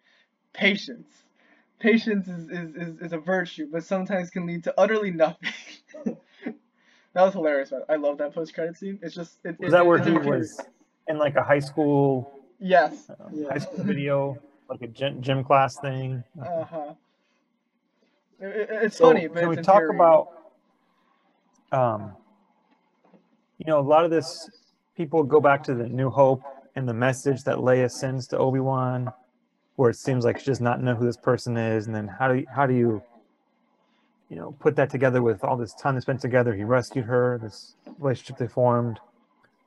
[0.54, 1.08] patience.
[1.80, 5.50] Patience is, is, is, is a virtue, but sometimes can lead to utterly nothing.
[6.06, 6.16] that
[7.24, 7.72] was hilarious.
[7.72, 7.82] man.
[7.90, 9.00] I love that post credit scene.
[9.02, 10.62] It's just it, Was it- that where it's he a was
[11.08, 13.10] in like a high school Yes.
[13.20, 13.50] um, Yeah.
[13.52, 14.38] high school video,
[14.70, 16.24] like a gym, gym class thing?
[16.42, 16.94] Uh huh.
[18.44, 20.28] It, it- it's So funny, but can we talk about
[21.72, 22.14] um
[23.58, 24.50] you know a lot of this
[24.98, 26.42] people go back to the new hope
[26.76, 29.12] and the message that leia sends to obi-wan
[29.78, 32.28] where it seems like she does not know who this person is and then how
[32.28, 33.02] do you, how do you
[34.30, 36.54] you know put that together with all this time they spent together?
[36.54, 39.00] He rescued her this relationship they formed.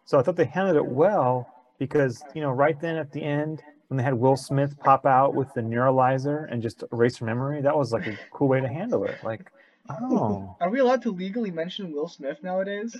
[0.04, 3.62] So i thought they handled it well because you know right then at the end
[3.88, 7.60] when they had will smith pop out with the neuralizer and just erase her memory
[7.62, 9.50] that was like a cool way to handle it like
[9.90, 12.96] oh Are we allowed to legally mention Will Smith nowadays?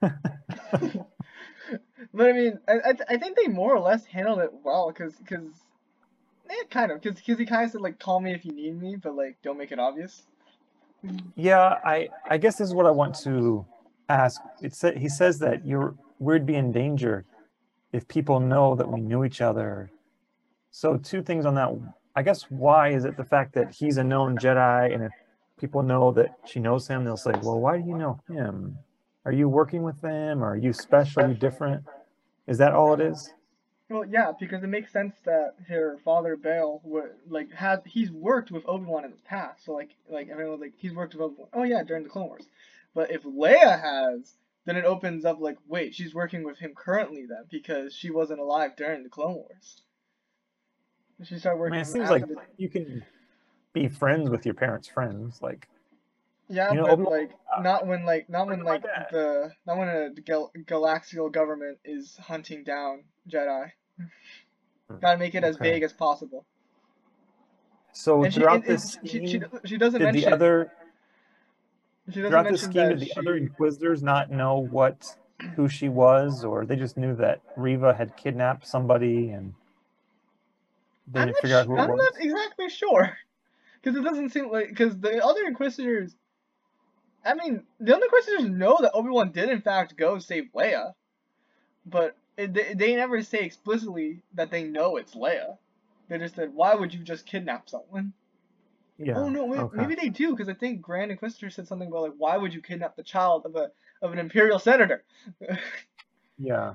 [2.12, 5.14] But I mean, I, I, I think they more or less handled it well, cause,
[5.28, 5.48] cause,
[6.48, 8.80] yeah, kind of, cause, cause he kind of said like, call me if you need
[8.80, 10.22] me, but like, don't make it obvious.
[11.34, 13.66] Yeah, I I guess this is what I want to
[14.08, 14.40] ask.
[14.62, 17.24] It sa- he says that you're we'd be in danger
[17.94, 19.88] if people know that we knew each other.
[20.72, 21.70] So two things on that.
[22.16, 25.12] I guess why is it the fact that he's a known Jedi, and if
[25.60, 28.78] people know that she knows him, they'll say, "Well, why do you know him?
[29.24, 30.42] Are you working with them?
[30.42, 31.22] Or are you special?
[31.22, 31.84] Are you different?"
[32.48, 33.32] Is that all it is?
[33.88, 38.50] Well, yeah, because it makes sense that her father Bail would like has he's worked
[38.50, 41.36] with Obi Wan in the past, so like like everyone like he's worked with Obi
[41.38, 41.48] Wan.
[41.52, 42.48] Oh yeah, during the Clone Wars.
[42.92, 44.34] But if Leia has,
[44.66, 48.40] then it opens up like wait, she's working with him currently then because she wasn't
[48.40, 49.82] alive during the Clone Wars.
[51.22, 51.72] She started I working.
[51.72, 53.04] mean, it seems like the- you can
[53.72, 55.40] be friends with your parents' friends.
[55.42, 55.68] Like,
[56.48, 57.30] Yeah, You know, but like
[57.62, 62.64] not when like not when like the not when a gal- galaxial government is hunting
[62.64, 63.70] down Jedi.
[64.88, 64.96] Hmm.
[65.00, 65.70] Gotta make it as Okay.
[65.72, 66.44] vague as possible.
[67.92, 70.83] So And she, throughout and this she, she, she doesn't did mention the other she
[72.12, 75.16] throughout mention scheme that did the she, other Inquisitors not know what
[75.56, 79.54] who she was, or they just knew that Reva had kidnapped somebody and
[81.06, 81.98] they I'm didn't not, figure out who it I'm was?
[81.98, 83.16] not exactly sure
[83.82, 86.14] because it doesn't seem like because the other Inquisitors.
[87.24, 90.92] I mean, the other Inquisitors know that Obi Wan did in fact go save Leia,
[91.86, 95.56] but it, they, they never say explicitly that they know it's Leia.
[96.08, 98.12] They just said, "Why would you just kidnap someone?"
[98.98, 99.14] Yeah.
[99.16, 99.76] Oh no, wait, okay.
[99.76, 102.60] maybe they do because I think Grand Inquisitor said something about like, "Why would you
[102.62, 105.02] kidnap the child of a of an Imperial senator?"
[106.38, 106.74] Yeah.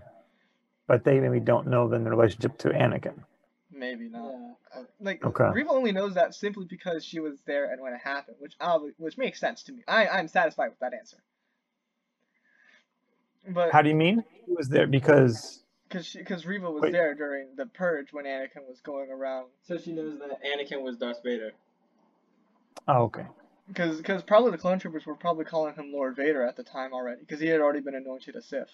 [0.88, 3.23] But they maybe don't know then the relationship to Anakin.
[3.71, 4.32] maybe not.
[4.32, 4.79] Yeah.
[4.82, 5.49] Uh, Like Okay.
[5.53, 8.93] Reva only knows that simply because she was there and when it happened, which obvi-
[8.97, 9.84] which makes sense to me.
[9.88, 11.17] I I'm satisfied with that answer.
[13.47, 14.23] But How do you mean?
[14.45, 16.91] He was there because because because Reva was Wait.
[16.93, 19.47] there during the purge when Anakin was going around.
[19.63, 21.51] So she knows that Anakin was Darth Vader.
[22.87, 23.25] Oh okay.
[23.67, 26.93] Because because probably the clone troopers were probably calling him Lord Vader at the time
[26.93, 28.71] already because he had already been anointed a Sith.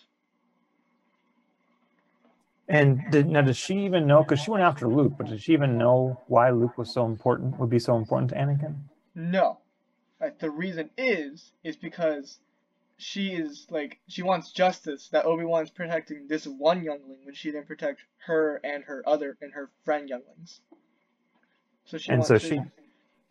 [2.68, 4.24] And did, now does she even know?
[4.24, 7.60] Because she went after Luke, but did she even know why Luke was so important?
[7.60, 8.76] Would be so important to Anakin?
[9.14, 9.60] No.
[10.20, 12.40] Like the reason is is because
[12.98, 17.68] she is like she wants justice that Obi-Wan's protecting this one youngling when she didn't
[17.68, 20.62] protect her and her other and her friend younglings.
[21.86, 22.62] So she and wants so she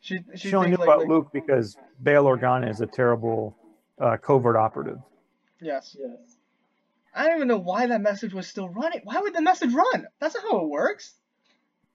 [0.05, 3.57] she she, she only knew like, about like- Luke because Bail Organa is a terrible
[3.99, 4.99] uh, covert operative.
[5.61, 5.97] Yes.
[5.99, 6.37] Yes.
[7.14, 9.01] I don't even know why that message was still running.
[9.05, 10.07] Why would the message run?
[10.21, 11.14] That's not how it works.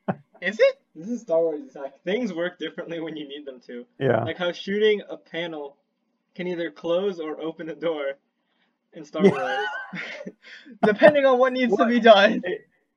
[0.42, 0.82] Is it?
[0.96, 2.02] This is Star Wars attack.
[2.04, 3.86] Things work differently when you need them to.
[4.00, 4.24] Yeah.
[4.24, 5.76] Like how shooting a panel
[6.36, 8.14] can either close or open a door
[8.94, 9.32] in Star Yeah.
[9.32, 10.34] Wars.
[10.84, 12.42] Depending on what needs to be done.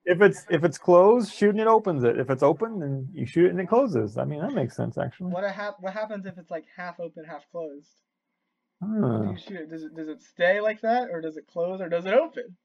[0.05, 2.19] If it's if it's closed, shooting it opens it.
[2.19, 4.19] If it's open, then you shoot it and it closes.
[4.19, 5.31] I mean that makes sense actually.
[5.31, 7.89] What uh, hap- what happens if it's like half open, half closed?
[8.83, 9.71] Do you shoot it?
[9.71, 12.57] Does it does it stay like that, or does it close, or does it open?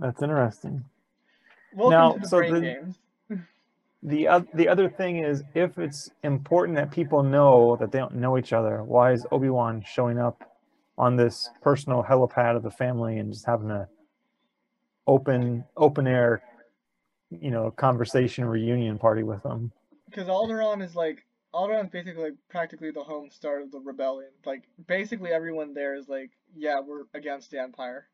[0.00, 0.84] that's interesting.
[1.72, 2.98] Welcome Now, to the so brain the- games.
[4.02, 8.38] The the other thing is if it's important that people know that they don't know
[8.38, 10.42] each other, why is Obi Wan showing up
[10.96, 13.86] on this personal helipad of the family and just having a
[15.10, 16.40] open open air,
[17.30, 19.72] you know, conversation reunion party with them?
[20.08, 24.30] Because Alderaan is like Alderaan basically like practically the home start of the rebellion.
[24.46, 28.06] Like basically everyone there is like, yeah, we're against the Empire.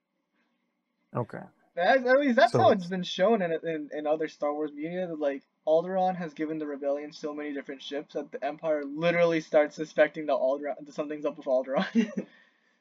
[1.14, 1.44] Okay.
[1.74, 4.52] That's, at least that's So how it's- it's been shown in, in in other Star
[4.54, 5.06] Wars media.
[5.06, 9.40] That like Alderaan has given the rebellion so many different ships that the Empire literally
[9.42, 12.10] starts suspecting that Alderaan that something's up with Alderaan,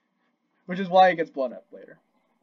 [0.68, 1.98] which is why it gets blown up later,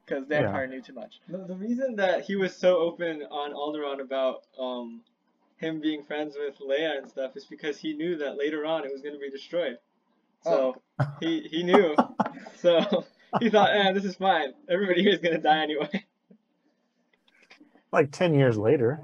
[0.04, 0.46] because the Yeah.
[0.46, 1.20] Empire knew too much.
[1.28, 5.02] The, the reason that he was so open on Alderaan about um,
[5.56, 8.92] him being friends with Leia and stuff is because he knew that later on it
[8.92, 9.78] was going to be destroyed.
[10.42, 10.74] So
[11.20, 11.94] he he knew.
[12.60, 13.04] so
[13.40, 14.54] he thought, eh, this is fine.
[14.68, 16.04] Everybody here is going to die anyway.
[17.92, 19.00] Like ten years later.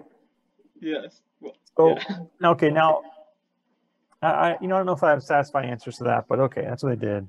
[0.80, 1.20] yes.
[1.40, 1.96] Well, So
[2.40, 2.50] yeah.
[2.52, 3.02] okay, now
[4.22, 6.40] I, I you know I don't know if I have satisfying answers to that, but
[6.40, 7.28] okay, that's what they did.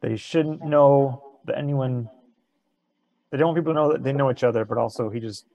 [0.00, 2.08] They shouldn't know that anyone.
[3.30, 5.46] They don't want people to know that they know each other, but also he just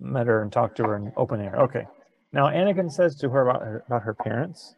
[0.00, 1.54] met her and talked to her in open air.
[1.56, 1.86] Okay,
[2.32, 4.74] now Anakin says to her about her about her parents.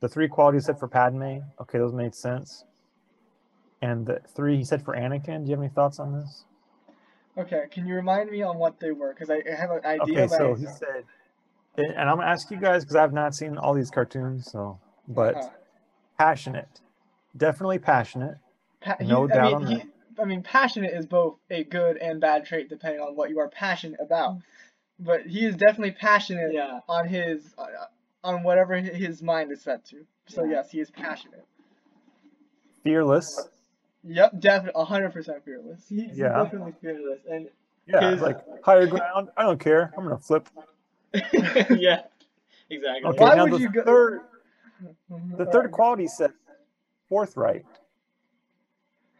[0.00, 1.38] The three qualities said for Padme.
[1.60, 2.64] Okay, those made sense.
[3.82, 5.44] And the three he said for Anakin.
[5.44, 6.44] Do you have any thoughts on this?
[7.36, 9.12] Okay, can you remind me on what they were?
[9.12, 10.24] Because I, I have an idea.
[10.24, 11.04] Okay, so I- he said,
[11.76, 15.34] and I'm gonna ask you guys because I've not seen all these cartoons, so but
[15.36, 15.48] Uh-huh.
[16.16, 16.80] passionate,
[17.36, 18.36] definitely passionate.
[18.80, 19.86] Pa- he- No I doubt mean, on he, that.
[20.18, 23.48] I mean, passionate is both a good and bad trait depending on what you are
[23.48, 24.38] passionate about.
[24.98, 26.80] But he is definitely passionate Yeah.
[26.88, 27.66] on his uh,
[28.22, 30.06] on whatever his mind is set to.
[30.26, 30.52] So Yeah.
[30.52, 31.44] yes, he is passionate.
[32.82, 33.48] Fearless,
[34.06, 35.88] Yep, definitely, hundred percent fearless.
[35.88, 36.42] He- He's Yeah.
[36.42, 37.20] definitely fearless.
[37.28, 37.48] And
[37.86, 39.30] yeah, His- like higher ground.
[39.36, 39.92] I don't care.
[39.96, 40.48] I'm gonna flip.
[41.70, 42.02] yeah,
[42.68, 43.04] exactly.
[43.10, 44.20] Okay, Why now would the you go- third,
[45.38, 46.32] the third quality said
[47.08, 47.64] forthright.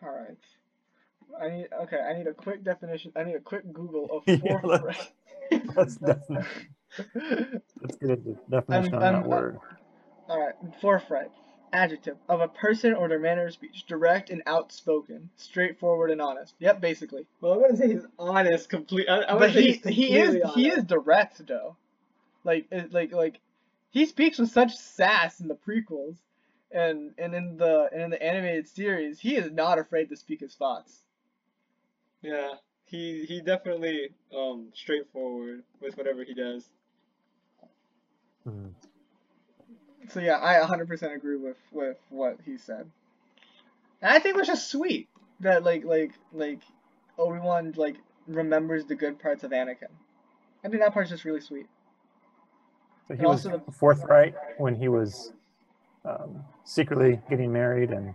[0.02, 0.36] All right.
[1.40, 1.98] I need okay.
[2.00, 3.12] I need a quick definition.
[3.16, 5.12] I need a quick Google of Yeah, forthright.
[5.76, 6.44] Let's definitely
[7.82, 8.16] let's get a
[8.50, 9.58] definition on I'm- that word.
[10.28, 11.30] All right, forthright.
[11.72, 16.54] Adjective of a person or their manner of speech, direct and outspoken, straightforward and honest.
[16.60, 17.26] Yep, basically.
[17.40, 19.08] Well, I'm gonna say he's honest, complete.
[19.08, 21.76] I, I but would say he he's he is completely he is direct though.
[22.44, 23.40] Like it, like like
[23.90, 26.16] he speaks with such sass in the prequels,
[26.70, 30.40] and and in the and in the animated series, he is not afraid to speak
[30.40, 31.03] his thoughts.
[32.24, 32.54] Yeah,
[32.86, 36.64] he he definitely um straightforward with whatever he does.
[38.44, 38.68] Hmm.
[40.08, 42.90] So yeah, I 100% agree with with what he said.
[44.02, 45.08] And I think it was just sweet
[45.40, 46.60] that like like like
[47.18, 47.96] Obi Wan like
[48.26, 49.92] remembers the good parts of Anakin.
[50.64, 51.66] I think that part's just really sweet.
[53.06, 55.32] So he And was also the- forthright when he was
[56.06, 58.14] um, secretly getting married and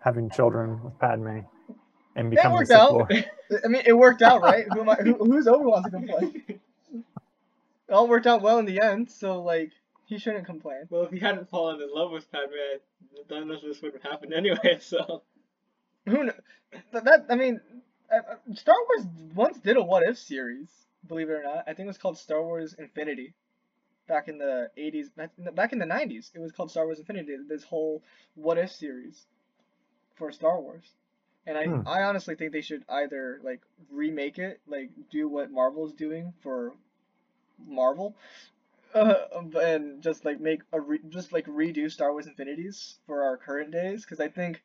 [0.00, 1.40] having children with Padme
[2.16, 3.10] and That worked out.
[3.64, 4.66] I mean, it worked out, right?
[4.72, 6.42] Who, am I, who who's Obi Wan to complain?
[6.48, 9.72] It all worked out well in the end, so like
[10.06, 10.82] he shouldn't complain.
[10.90, 12.52] Well, if he hadn't fallen in love with Padme,
[13.30, 14.78] none of this would have happened anyway.
[14.80, 15.22] So
[16.06, 16.34] Who knows?
[16.92, 17.60] that, that I mean,
[18.12, 20.68] uh, uh, Star Wars once did a what if series,
[21.06, 21.64] believe it or not.
[21.66, 23.34] I think it was called Star Wars Infinity.
[24.08, 27.36] Back in the 80s, back- back in the 90s, it was called Star Wars Infinity.
[27.48, 28.02] This whole
[28.34, 29.26] what if series
[30.16, 30.90] for Star Wars.
[31.46, 31.80] And I, Hmm.
[31.86, 33.60] I honestly think they should either like
[33.90, 36.74] remake it, like do what Marvel's doing for
[37.66, 38.14] Marvel,
[38.94, 39.14] uh,
[39.60, 43.70] and just like make a re- just like redo Star Wars Infinities for our current
[43.70, 44.04] days.
[44.04, 44.62] Because I think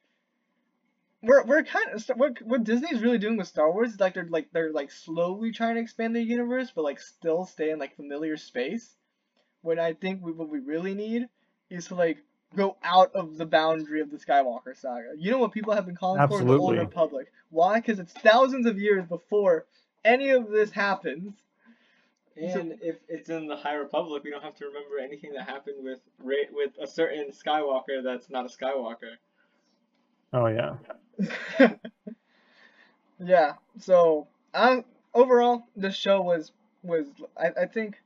[1.21, 4.27] we're we're kind of what what Disney's really doing with Star Wars is like they're
[4.29, 7.95] like they're like slowly trying to expand their universe, but like still stay in like
[7.95, 8.95] familiar space.
[9.61, 11.27] When I think we, what we really need
[11.69, 12.23] is to like
[12.55, 15.13] go out of the boundary of the Skywalker saga.
[15.17, 17.31] You know what people have been calling for the Old Republic?
[17.49, 17.79] Why?
[17.79, 19.65] Because it's thousands of years before
[20.03, 21.33] any of this happens.
[22.37, 25.83] and if it's in the High Republic, we don't have to remember anything that happened
[25.83, 29.15] with with a certain Skywalker that's not a Skywalker.
[30.33, 30.75] Oh yeah.
[33.19, 33.53] yeah.
[33.79, 34.83] So, I,
[35.13, 36.51] overall, the show was
[36.83, 38.01] was I, I think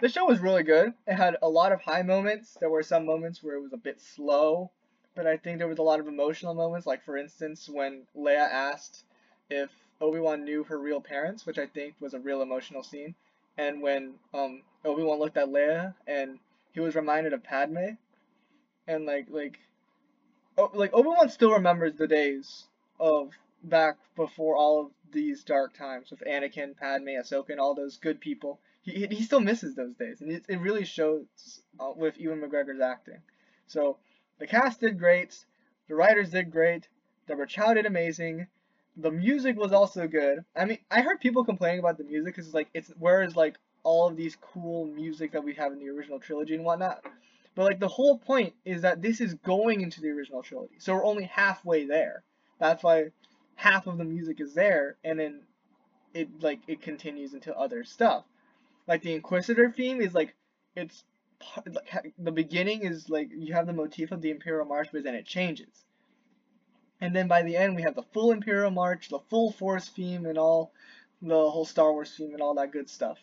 [0.00, 0.92] the show was really good.
[1.06, 2.56] It had a lot of high moments.
[2.60, 4.70] There were some moments where it was a bit slow,
[5.14, 6.86] but I think there was a lot of emotional moments.
[6.86, 9.04] Like for instance, when Leia asked
[9.50, 9.70] if
[10.00, 13.14] Obi Wan knew her real parents, which I think was a real emotional scene,
[13.56, 16.38] and when um Obi Wan looked at Leia and
[16.72, 17.96] he was reminded of Padme,
[18.86, 19.58] and like like.
[20.56, 22.66] Oh, like Obi Wan still remembers the days
[22.98, 23.32] of
[23.62, 28.20] back before all of these dark times with Anakin, Padme, Ahsoka, and all those good
[28.20, 28.58] people.
[28.82, 31.26] He, he- still misses those days, and it, it really shows
[31.78, 33.20] uh, with Ewan McGregor's acting.
[33.66, 33.98] So
[34.38, 35.44] the cast did great,
[35.88, 36.88] the writers did great,
[37.26, 38.46] Deborah Chow did amazing,
[38.96, 40.44] the music was also good.
[40.56, 43.56] I mean, I heard people complaining about the music because it's like it's whereas like
[43.84, 47.04] all of these cool music that we have in the original trilogy and whatnot.
[47.54, 50.94] But like the whole point is that this is going into the original trilogy, so
[50.94, 52.22] we're only halfway there.
[52.58, 53.10] That's why
[53.54, 55.40] half of the music is there, and then
[56.14, 58.24] it like it continues into other stuff.
[58.88, 60.34] Like the Inquisitor theme is like
[60.74, 61.04] it's
[61.66, 65.14] like the beginning is like you have the motif of the Imperial March, but then
[65.14, 65.84] it changes.
[67.00, 70.24] And then by the end we have the full Imperial March, the full Force theme,
[70.24, 70.72] and all
[71.20, 73.18] the whole Star Wars theme and all that good stuff,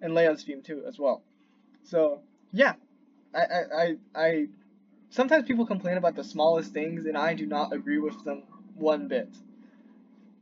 [0.00, 1.22] and Leia's theme too as well.
[1.84, 2.22] So
[2.52, 2.72] yeah,
[3.34, 4.48] I I I, I
[5.10, 9.06] sometimes people complain about the smallest things, and I do not agree with them one
[9.06, 9.28] bit.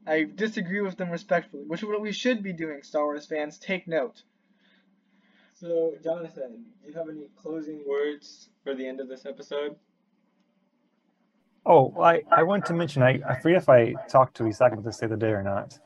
[0.06, 3.58] I disagree with them respectfully, which is what we should be doing, Star Wars fans.
[3.58, 4.22] Take note.
[5.58, 9.74] So, Jonathan, do you have any closing words for the end of this episode?
[11.64, 14.84] Oh, I, I wanted to mention I, I forget if I talked to Isak about
[14.84, 15.78] this the other day or not.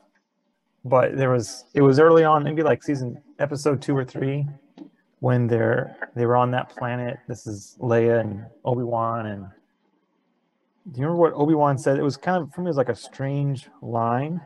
[0.83, 4.45] But there was it was early on, maybe like season episode two or three,
[5.19, 7.19] when they're they were on that planet.
[7.29, 9.47] This is Leia and Obi Wan and
[10.91, 11.97] do you remember what Obi Wan said?
[11.97, 14.41] It was kind of for me it was like a strange line.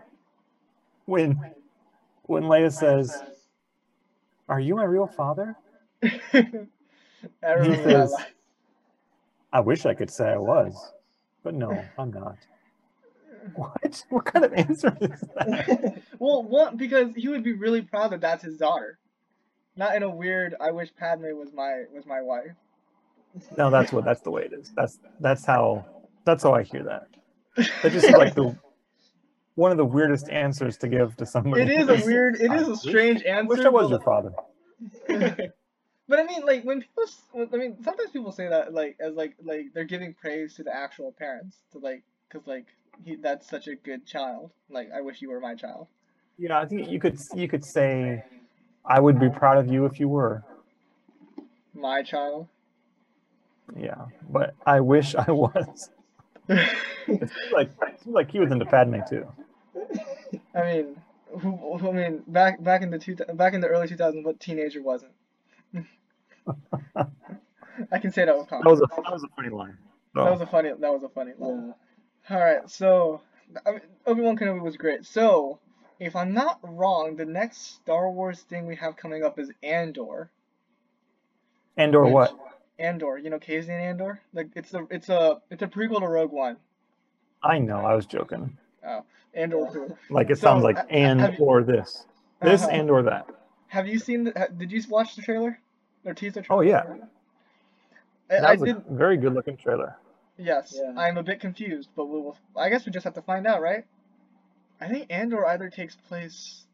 [1.05, 1.39] When
[2.23, 3.23] when Leia says,
[4.47, 5.55] Are you my real father?
[6.03, 8.13] I He says.
[9.51, 10.75] I wish I could say I was,
[11.43, 12.37] but no, I'm not.
[13.53, 14.03] What?
[14.09, 16.01] What kind of answer is that?
[16.17, 18.97] Well, one because he would be really proud that that's his daughter,
[19.75, 20.55] not in a weird.
[20.59, 22.55] I wish Padme was my was my wife.
[23.55, 24.71] No, that's what that's the way it is.
[24.75, 25.85] That's that's how
[26.25, 27.07] that's how I hear that.
[27.83, 28.57] That just like the
[29.55, 31.63] one of the weirdest answers to give to somebody.
[31.63, 32.35] It is a weird.
[32.35, 33.47] it is a wish- strange I answer.
[33.55, 34.33] wish I was your father.
[36.07, 39.15] But I mean, like when people, when- I mean, sometimes people say that like as
[39.15, 42.67] like like they're giving praise to the actual parents to like because like
[43.03, 44.51] he that's such a good child.
[44.69, 45.87] Like I wish you were my child.
[46.37, 48.23] Yeah, I think you could you could say,
[48.85, 50.43] I would be proud of you if you were.
[51.73, 52.49] My child.
[53.75, 55.89] Yeah, but I wish I was.
[56.49, 59.27] It seems like it seems like he was into Padme too.
[60.55, 61.01] I mean,
[61.39, 64.39] who, who- I mean, back back in the two back in the early 2000s, what
[64.39, 65.11] teenager wasn't?
[67.91, 68.79] I can say that with confidence.
[68.79, 69.77] That was a that was a funny line.
[70.13, 70.69] That was a funny.
[70.69, 71.73] That was a funny line.
[72.29, 72.35] Yeah.
[72.37, 73.21] All right, so
[73.65, 75.05] I mean, Obi Wan Kenobi was great.
[75.05, 75.59] So,
[75.99, 80.29] if I'm not wrong, the next Star Wars thing we have coming up is Andor.
[81.77, 82.39] Andor Which- what?
[82.79, 83.17] Andor.
[83.17, 84.21] You know Cassian Andor.
[84.33, 86.57] Like it's a it's a it's a prequel to Rogue One.
[87.43, 88.57] I know, I was joking.
[88.85, 89.03] Oh.
[89.33, 89.65] Andor.
[89.65, 92.05] who- Like it So, sounds like uh, and have- or this,
[92.41, 92.71] this Uh-huh.
[92.71, 93.29] and or that.
[93.67, 94.23] Have you seen?
[94.25, 95.59] The, did you watch the trailer?
[96.05, 96.61] Or teaser Oh, trailer?
[96.61, 97.05] Oh yeah.
[98.29, 98.85] I, That I was a did.
[98.87, 99.95] very good looking trailer.
[100.37, 100.93] Yes, Yeah.
[100.97, 102.37] I'm a bit confused, but we will.
[102.55, 103.85] I guess we just have to find out, right?
[104.81, 106.65] I think Andor either takes place.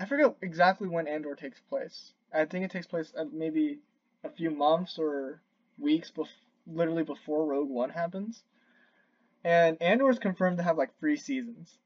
[0.00, 2.12] I forget exactly when Andor takes place.
[2.32, 3.78] I think it takes place at maybe
[4.24, 5.40] a few months or
[5.78, 6.26] weeks, bef-
[6.66, 8.42] literally before Rogue One happens.
[9.44, 11.78] And Andor is confirmed to have like three seasons.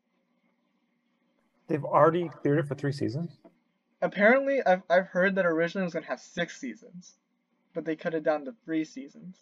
[1.67, 3.39] They've already cleared it for three seasons.
[4.01, 7.17] Apparently, I've I've heard that originally it was gonna have six seasons,
[7.75, 9.39] but they cut it down to three seasons.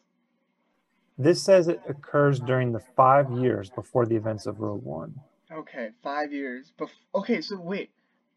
[1.19, 5.21] This says it occurs during the five years before the events of Rogue One.
[5.53, 6.73] Okay, five years.
[6.79, 7.91] Bef- okay, so wait,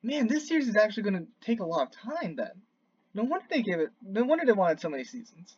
[0.04, 2.62] man, this series is actually gonna take a lot of time then.
[3.20, 3.90] No wonder they gave it.
[4.02, 5.58] No wonder they wanted so many seasons.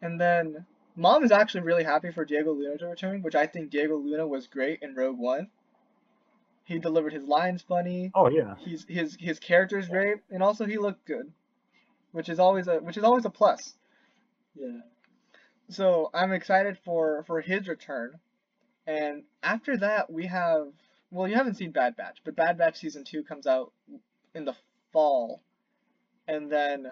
[0.00, 0.64] And then,
[0.96, 4.26] mom is actually really happy for Diego Luna to return, which I think Diego Luna
[4.26, 5.48] was great in Rogue One.
[6.64, 8.10] He delivered his lines funny.
[8.14, 8.54] Oh yeah.
[8.58, 11.30] He's his his character's great, and also he looked good,
[12.12, 13.74] which is always a which is always a plus.
[14.54, 14.78] Yeah.
[15.68, 18.18] So I'm excited for for his return,
[18.86, 20.68] and after that we have
[21.10, 23.74] well you haven't seen Bad Batch, but Bad Batch season two comes out
[24.34, 24.54] in the
[24.94, 25.42] fall,
[26.26, 26.90] and then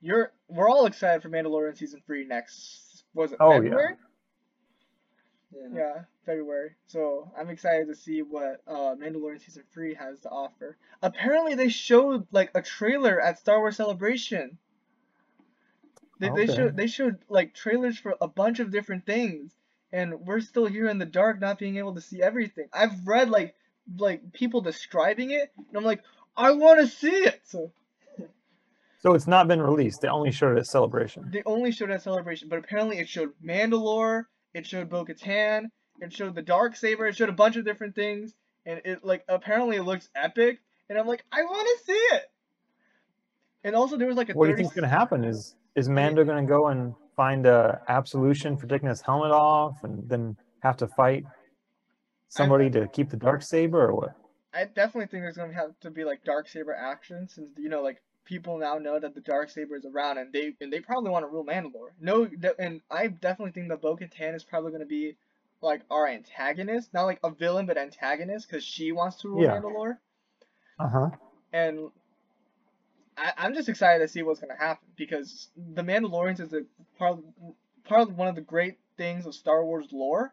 [0.00, 3.58] you're we're all excited for Mandalorian season three next was it Oh, yeah.
[3.60, 3.94] February?
[5.52, 5.68] Yeah.
[5.74, 6.70] Yeah, February.
[6.86, 10.78] So I'm excited to see what uh, Mandalorian season three has to offer.
[11.02, 14.56] Apparently they showed like a trailer at Star Wars Celebration.
[16.20, 19.52] They, they showed they showed like trailers for a bunch of different things,
[19.92, 22.68] and we're still here in the dark, not being able to see everything.
[22.72, 23.54] I've read like
[23.98, 26.02] like people describing it, and I'm like,
[26.36, 27.40] I want to see it.
[27.44, 27.72] So
[29.02, 30.00] So it's not been released.
[30.00, 31.28] They only showed it at Celebration.
[31.30, 34.24] they only showed at Celebration, but apparently it showed Mandalore,
[34.54, 35.66] it showed Bo-Katan,
[36.00, 39.24] it showed the Dark Saber, it showed a bunch of different things, and it like
[39.28, 42.22] apparently it looks epic, and I'm like, I want to see it.
[43.64, 45.24] And also there was like a What do you 30 think's gonna happen?
[45.24, 50.08] Is is Mando gonna go and find a absolution for taking his helmet off and
[50.08, 51.24] then have to fight
[52.28, 54.16] somebody to keep the dark saber or what?
[54.54, 57.82] I definitely think there's gonna have to be like dark saber action since you know
[57.82, 61.10] like people now know that the dark saber is around and they and they probably
[61.10, 61.90] want to rule Mandalore.
[62.00, 62.28] No,
[62.58, 65.16] and I definitely think that Bo-Katan is probably gonna be
[65.60, 69.58] like our antagonist, not like a villain but antagonist because she wants to rule Yeah.
[69.58, 69.98] Mandalore.
[70.78, 71.10] Uh huh.
[71.52, 71.90] And
[73.16, 76.62] I, I'm just excited to see what's gonna happen because the Mandalorians is a
[76.98, 77.18] part
[77.84, 80.32] part of one of the great things of Star Wars lore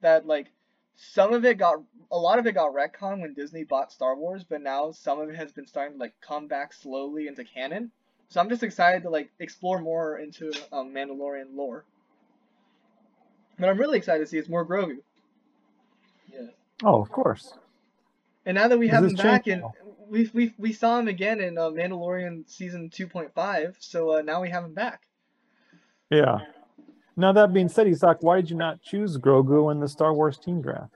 [0.00, 0.50] that like
[0.96, 4.44] some of it got a lot of it got retcon when Disney bought Star Wars,
[4.44, 7.90] but now some of it has been starting to like come back slowly into canon.
[8.28, 11.84] So I'm just excited to like explore more into um, Mandalorian lore.
[13.58, 14.96] But I'm really excited to see it's more Grogu.
[16.32, 16.46] Yeah.
[16.82, 17.54] Oh, of course.
[18.46, 19.64] And now that we have him back, and
[20.08, 24.50] we we we saw him again in uh, Mandalorian season 2.5, so uh, now we
[24.50, 25.02] have him back.
[26.10, 26.40] Yeah.
[27.16, 30.38] Now that being said, Isak, why did you not choose Grogu in the Star Wars
[30.38, 30.92] team draft?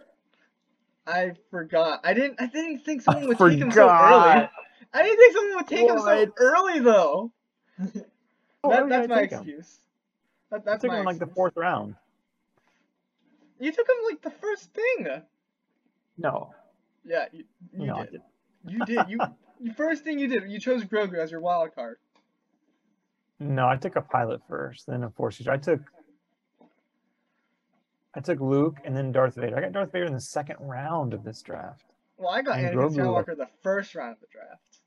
[1.06, 2.00] I forgot.
[2.04, 2.40] I didn't.
[2.40, 4.48] I didn't think someone I would take him so early.
[4.92, 7.32] I didn't think someone would take him so early though.
[8.64, 9.78] Oh, that, that's my excuse.
[10.50, 11.94] That, I that's took my him in like the fourth round.
[13.60, 15.08] You took him like the first thing.
[16.18, 16.52] No,
[17.04, 18.20] Yeah, you, you no, did.
[18.66, 19.08] You did.
[19.60, 20.50] You first thing you did.
[20.50, 21.98] You chose Grogu as your wild card.
[23.38, 25.52] No, I took a pilot first, then a force user.
[25.52, 25.80] I took
[28.18, 29.56] I took Luke and then Darth Vader.
[29.56, 31.84] I got Darth Vader in the second round of this draft.
[32.16, 32.96] Well, I got And Anakin Grogu.
[32.96, 34.80] Skywalker the first round of the draft.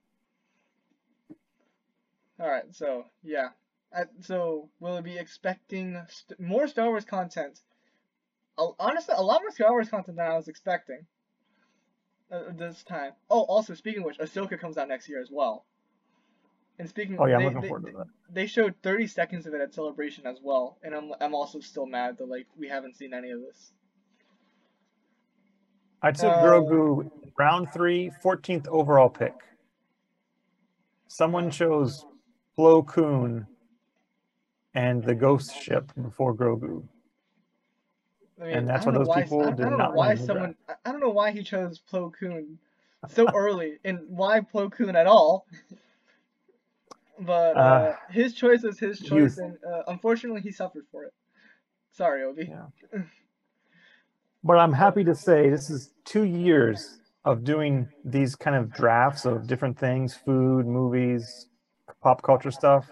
[2.41, 3.49] All right, so yeah,
[3.95, 7.61] I, so will we be expecting st- more Star Wars content?
[8.57, 11.05] Honestly, a lot more Star Wars content than I was expecting.
[12.29, 13.13] Uh, this time.
[13.29, 15.65] Oh, also speaking of which, Ahsoka comes out next year as well.
[16.81, 18.07] And speaking, Oh yeah, I'm they, looking they, forward to that.
[18.33, 21.85] they showed 30 seconds of it at Celebration as well, and I'm I'm also still
[21.85, 23.71] mad that like we haven't seen any of this.
[26.01, 29.35] I took Uh, Grogu round three, 14th overall pick.
[31.07, 32.03] Someone chose
[32.57, 33.45] Plo Koon
[34.73, 36.83] and the Ghost Ship before Grogu.
[38.41, 40.15] I mean, And that's I why those why, people I, I did don't know why
[40.15, 40.55] someone.
[40.67, 42.57] I I don't know why he chose Plo Koon
[43.09, 45.45] so early, and why Plo Koon at all.
[47.21, 49.37] But uh, Uh, his choice is his choice, youth.
[49.37, 51.13] and uh, unfortunately, he suffered for it.
[51.91, 52.47] Sorry, Obi.
[52.49, 52.99] Yeah.
[54.43, 59.25] But I'm happy to say this is two years of doing these kind of drafts
[59.25, 61.47] of different things, food, movies,
[62.01, 62.89] pop culture stuff.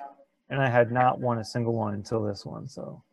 [0.51, 2.67] and I had not won a single one until this one.
[2.67, 3.03] So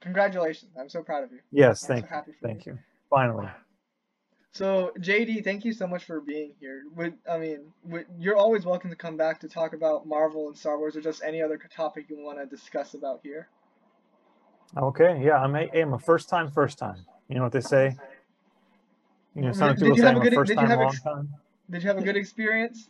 [0.00, 0.72] Congratulations!
[0.78, 1.40] I'm so proud of you.
[1.50, 2.78] yes, I'm thank so you, thank you.
[3.10, 3.48] Finally,
[4.52, 6.82] So JD, thank you so much for being here.
[6.96, 10.58] Would I mean, would, you're always welcome to come back to talk about Marvel and
[10.58, 13.48] Star Wars or just any other topic you want to discuss about here.
[14.76, 17.06] okay, yeah, I'm a, I'm a first time, first time.
[17.28, 17.96] You know what they say?
[19.36, 20.70] You know, some did people you say I'm a a good- first did you time,
[20.70, 21.28] have long ex- time.
[21.70, 22.88] Did you have a good experience?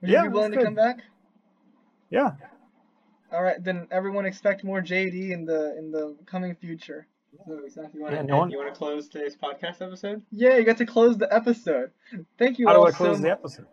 [0.00, 1.00] Would Yeah, you be willing to come back?
[2.10, 2.30] Yeah,
[3.32, 7.06] All right, then everyone expect more JD in the in the coming future.
[7.46, 10.22] So, Isaac, you want Yeah, to no one- you want to close today's podcast episode?
[10.30, 11.90] Yeah, you got to close the episode.
[12.38, 13.66] Thank you how do all I close so the episode?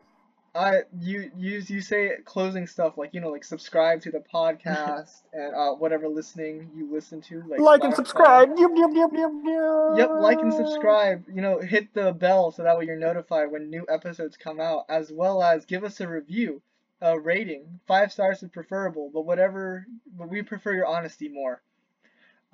[0.54, 5.22] I you you you say closing stuff like you know like subscribe to the podcast
[5.34, 8.58] and uh whatever listening you listen to like Like and subscribe.
[8.58, 9.98] Yep, yep, yep, yep, yep.
[9.98, 11.26] Yep, like and subscribe.
[11.28, 14.86] You know, hit the bell so that way you're notified when new episodes come out,
[14.90, 16.62] as well as give us a review,
[17.02, 17.80] a rating.
[17.88, 19.86] Five stars is preferable, but whatever,
[20.18, 21.62] but we prefer your honesty more.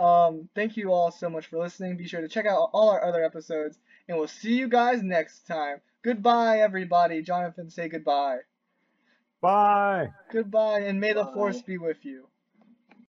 [0.02, 1.95] Um, thank you all so much for listening.
[1.95, 3.78] Be sure to check out all our other episodes,
[4.08, 5.80] and we'll see you guys next time.
[6.02, 7.22] Goodbye, everybody.
[7.22, 8.39] Jonathan, say goodbye.
[9.41, 10.10] Bye.
[10.32, 12.28] Goodbye, and may the force be with you.